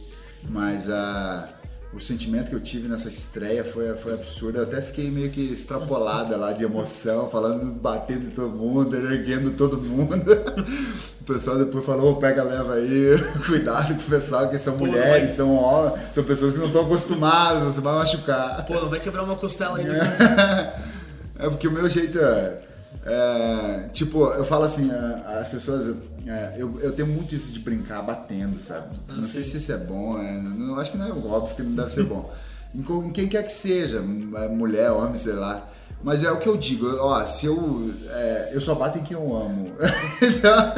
mas 0.49 0.89
a 0.89 1.47
o 1.95 1.99
sentimento 1.99 2.49
que 2.49 2.55
eu 2.55 2.59
tive 2.59 2.87
nessa 2.87 3.07
estreia 3.07 3.63
foi, 3.63 3.93
foi 3.95 4.13
absurdo. 4.13 4.57
Eu 4.59 4.63
até 4.63 4.81
fiquei 4.81 5.11
meio 5.11 5.29
que 5.29 5.41
extrapolada 5.53 6.35
lá 6.35 6.51
de 6.51 6.63
emoção, 6.63 7.29
falando, 7.29 7.65
batendo 7.71 8.27
em 8.27 8.31
todo 8.31 8.49
mundo, 8.49 8.95
erguendo 8.95 9.51
todo 9.51 9.77
mundo. 9.79 10.23
O 11.23 11.25
pessoal 11.25 11.57
depois 11.57 11.85
falou, 11.85 12.11
"Ô, 12.11 12.15
pega, 12.17 12.43
leva 12.43 12.73
aí, 12.73 13.15
cuidado 13.47 13.95
com 13.95 14.01
o 14.01 14.09
pessoal, 14.09 14.49
que 14.49 14.57
são 14.57 14.77
Pô, 14.77 14.85
mulheres, 14.87 15.09
vai- 15.21 15.27
são 15.29 15.55
homens, 15.55 16.01
são 16.11 16.21
pessoas 16.21 16.51
que 16.51 16.59
não 16.59 16.67
estão 16.67 16.81
acostumadas, 16.81 17.63
você 17.63 17.79
vai 17.79 17.93
machucar. 17.95 18.65
Pô, 18.65 18.73
não 18.73 18.89
vai 18.89 18.99
quebrar 18.99 19.23
uma 19.23 19.35
costela 19.37 19.77
aí. 19.77 19.85
do- 19.85 19.93
É 21.39 21.49
porque 21.49 21.65
o 21.65 21.71
meu 21.71 21.87
jeito 21.89 22.19
é. 22.19 22.59
É, 23.05 23.89
tipo, 23.91 24.25
eu 24.25 24.45
falo 24.45 24.65
assim, 24.65 24.89
é, 24.89 25.39
as 25.39 25.49
pessoas. 25.49 25.95
é, 26.25 26.53
eu, 26.57 26.79
eu 26.79 26.93
tenho 26.93 27.07
muito 27.07 27.35
isso 27.35 27.51
de 27.51 27.59
brincar 27.59 28.01
batendo, 28.01 28.59
sabe? 28.59 28.95
Ah, 29.09 29.13
não 29.13 29.23
sei 29.23 29.43
sim. 29.43 29.51
se 29.51 29.57
isso 29.57 29.71
é 29.71 29.77
bom, 29.77 30.17
é, 30.19 30.31
não, 30.31 30.79
acho 30.79 30.91
que 30.91 30.97
não 30.97 31.07
é 31.07 31.11
óbvio 31.11 31.55
que 31.55 31.63
não 31.63 31.75
deve 31.75 31.91
ser 31.91 32.05
bom. 32.05 32.31
Em, 32.75 33.11
quem 33.11 33.27
quer 33.27 33.43
que 33.43 33.53
seja, 33.53 34.01
mulher, 34.01 34.91
homem, 34.91 35.15
sei 35.15 35.33
lá. 35.33 35.69
Mas 36.03 36.23
é 36.23 36.31
o 36.31 36.37
que 36.37 36.47
eu 36.47 36.57
digo, 36.57 36.87
ó, 36.97 37.23
se 37.25 37.45
eu. 37.45 37.93
é, 38.09 38.49
eu 38.51 38.59
só 38.59 38.75
bato 38.75 38.97
em 38.97 39.03
quem 39.03 39.15
eu 39.15 39.35
amo. 39.35 39.65
então, 40.21 40.73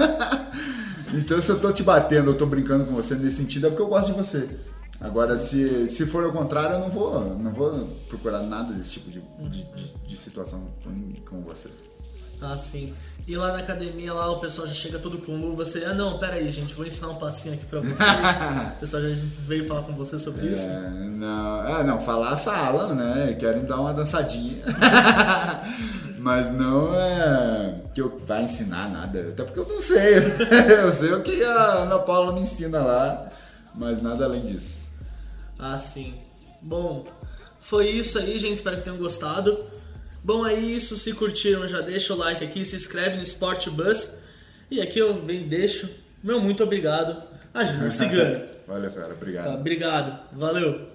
então, 1.18 1.42
se 1.42 1.50
eu 1.50 1.60
tô 1.60 1.72
te 1.72 1.82
batendo, 1.82 2.32
eu 2.32 2.38
tô 2.38 2.46
brincando 2.46 2.86
com 2.86 2.94
você 2.94 3.16
nesse 3.16 3.38
sentido, 3.38 3.66
é 3.66 3.70
porque 3.70 3.82
eu 3.82 3.88
gosto 3.88 4.12
de 4.12 4.18
você. 4.18 4.48
Agora, 5.00 5.38
se, 5.38 5.90
se 5.90 6.06
for 6.06 6.24
ao 6.24 6.32
contrário, 6.32 6.76
eu 6.76 6.80
não 6.80 6.90
vou, 6.90 7.20
não 7.38 7.54
vou 7.54 7.72
procurar 8.08 8.42
nada 8.42 8.74
desse 8.74 8.92
tipo 8.92 9.10
de, 9.10 9.22
de, 9.50 9.64
de- 9.76 9.94
de 10.08 10.18
situação 10.18 10.68
com, 11.30 11.42
você. 11.44 11.68
Ah, 12.42 12.58
sim. 12.58 12.94
E 13.28 13.36
lá 13.36 13.52
na 13.54 13.60
academia, 13.60 14.14
lá 14.14 14.30
o 14.30 14.40
pessoal 14.40 14.68
já 14.68 14.74
chega 14.74 15.00
todo 15.00 15.18
com 15.20 15.36
luva. 15.36 15.66
Você, 15.66 15.84
ah, 15.86 15.94
não, 15.94 16.20
pera 16.20 16.36
aí, 16.36 16.50
gente, 16.52 16.74
vou 16.76 16.86
ensinar 16.86 17.10
um 17.10 17.16
passinho 17.16 17.56
aqui 17.56 17.66
pra 17.66 17.80
vocês. 17.82 17.98
o 18.78 18.80
pessoal 18.80 19.02
já 19.02 19.16
veio 19.48 19.68
falar 19.68 19.82
com 19.84 19.94
você 19.94 20.18
sobre 20.20 20.48
isso. 20.48 20.68
É, 20.68 20.90
não, 21.08 21.66
é, 21.68 21.84
não, 21.84 22.00
falar, 22.02 22.38
falam, 22.38 22.94
né? 22.94 23.34
Querem 23.40 23.64
dar 23.66 23.80
uma 23.80 23.94
dançadinha. 23.94 24.58
Mas 26.20 26.52
não 26.52 26.94
é 26.94 27.76
que 27.94 28.02
eu 28.02 28.18
vai 28.26 28.44
ensinar 28.44 28.90
nada. 28.90 29.20
Até 29.20 29.44
porque 29.44 29.60
eu 29.60 29.68
não 29.68 29.82
sei. 29.82 30.16
Eu 30.82 30.92
sei 30.92 31.14
o 31.14 31.22
que 31.22 31.44
a 31.44 31.74
Ana 31.84 32.00
Paula 32.00 32.34
me 32.34 32.42
ensina 32.42 32.80
lá, 32.80 33.30
mas 33.76 34.02
nada 34.02 34.26
além 34.26 34.42
disso. 34.44 34.85
Ah, 35.58 35.78
sim. 35.78 36.16
Bom, 36.62 37.04
foi 37.62 37.90
isso 37.90 38.20
aí, 38.20 38.38
gente. 38.40 38.56
Espero 38.56 38.78
que 38.78 38.84
tenham 38.84 38.98
gostado. 38.98 39.66
Bom, 40.24 40.46
é 40.46 40.54
isso. 40.54 40.96
Se 40.98 41.14
curtiram, 41.14 41.68
já 41.68 41.82
deixa 41.82 42.14
o 42.14 42.18
like 42.18 42.44
aqui, 42.44 42.66
se 42.66 42.76
inscreve 42.76 43.16
no 43.18 43.24
Sport 43.24 43.70
Bus. 43.70 44.18
E 44.70 44.82
aqui 44.82 45.00
eu 45.00 45.14
venho 45.14 45.48
deixo 45.48 45.88
meu 46.26 46.40
muito 46.40 46.64
obrigado 46.64 47.22
a 47.54 47.64
Júnior 47.64 47.92
Cigano. 47.92 48.46
Valeu, 48.66 48.90
fera. 48.90 49.14
Obrigado. 49.14 49.46
Tá, 49.46 49.54
obrigado. 49.54 50.20
Valeu. 50.36 50.90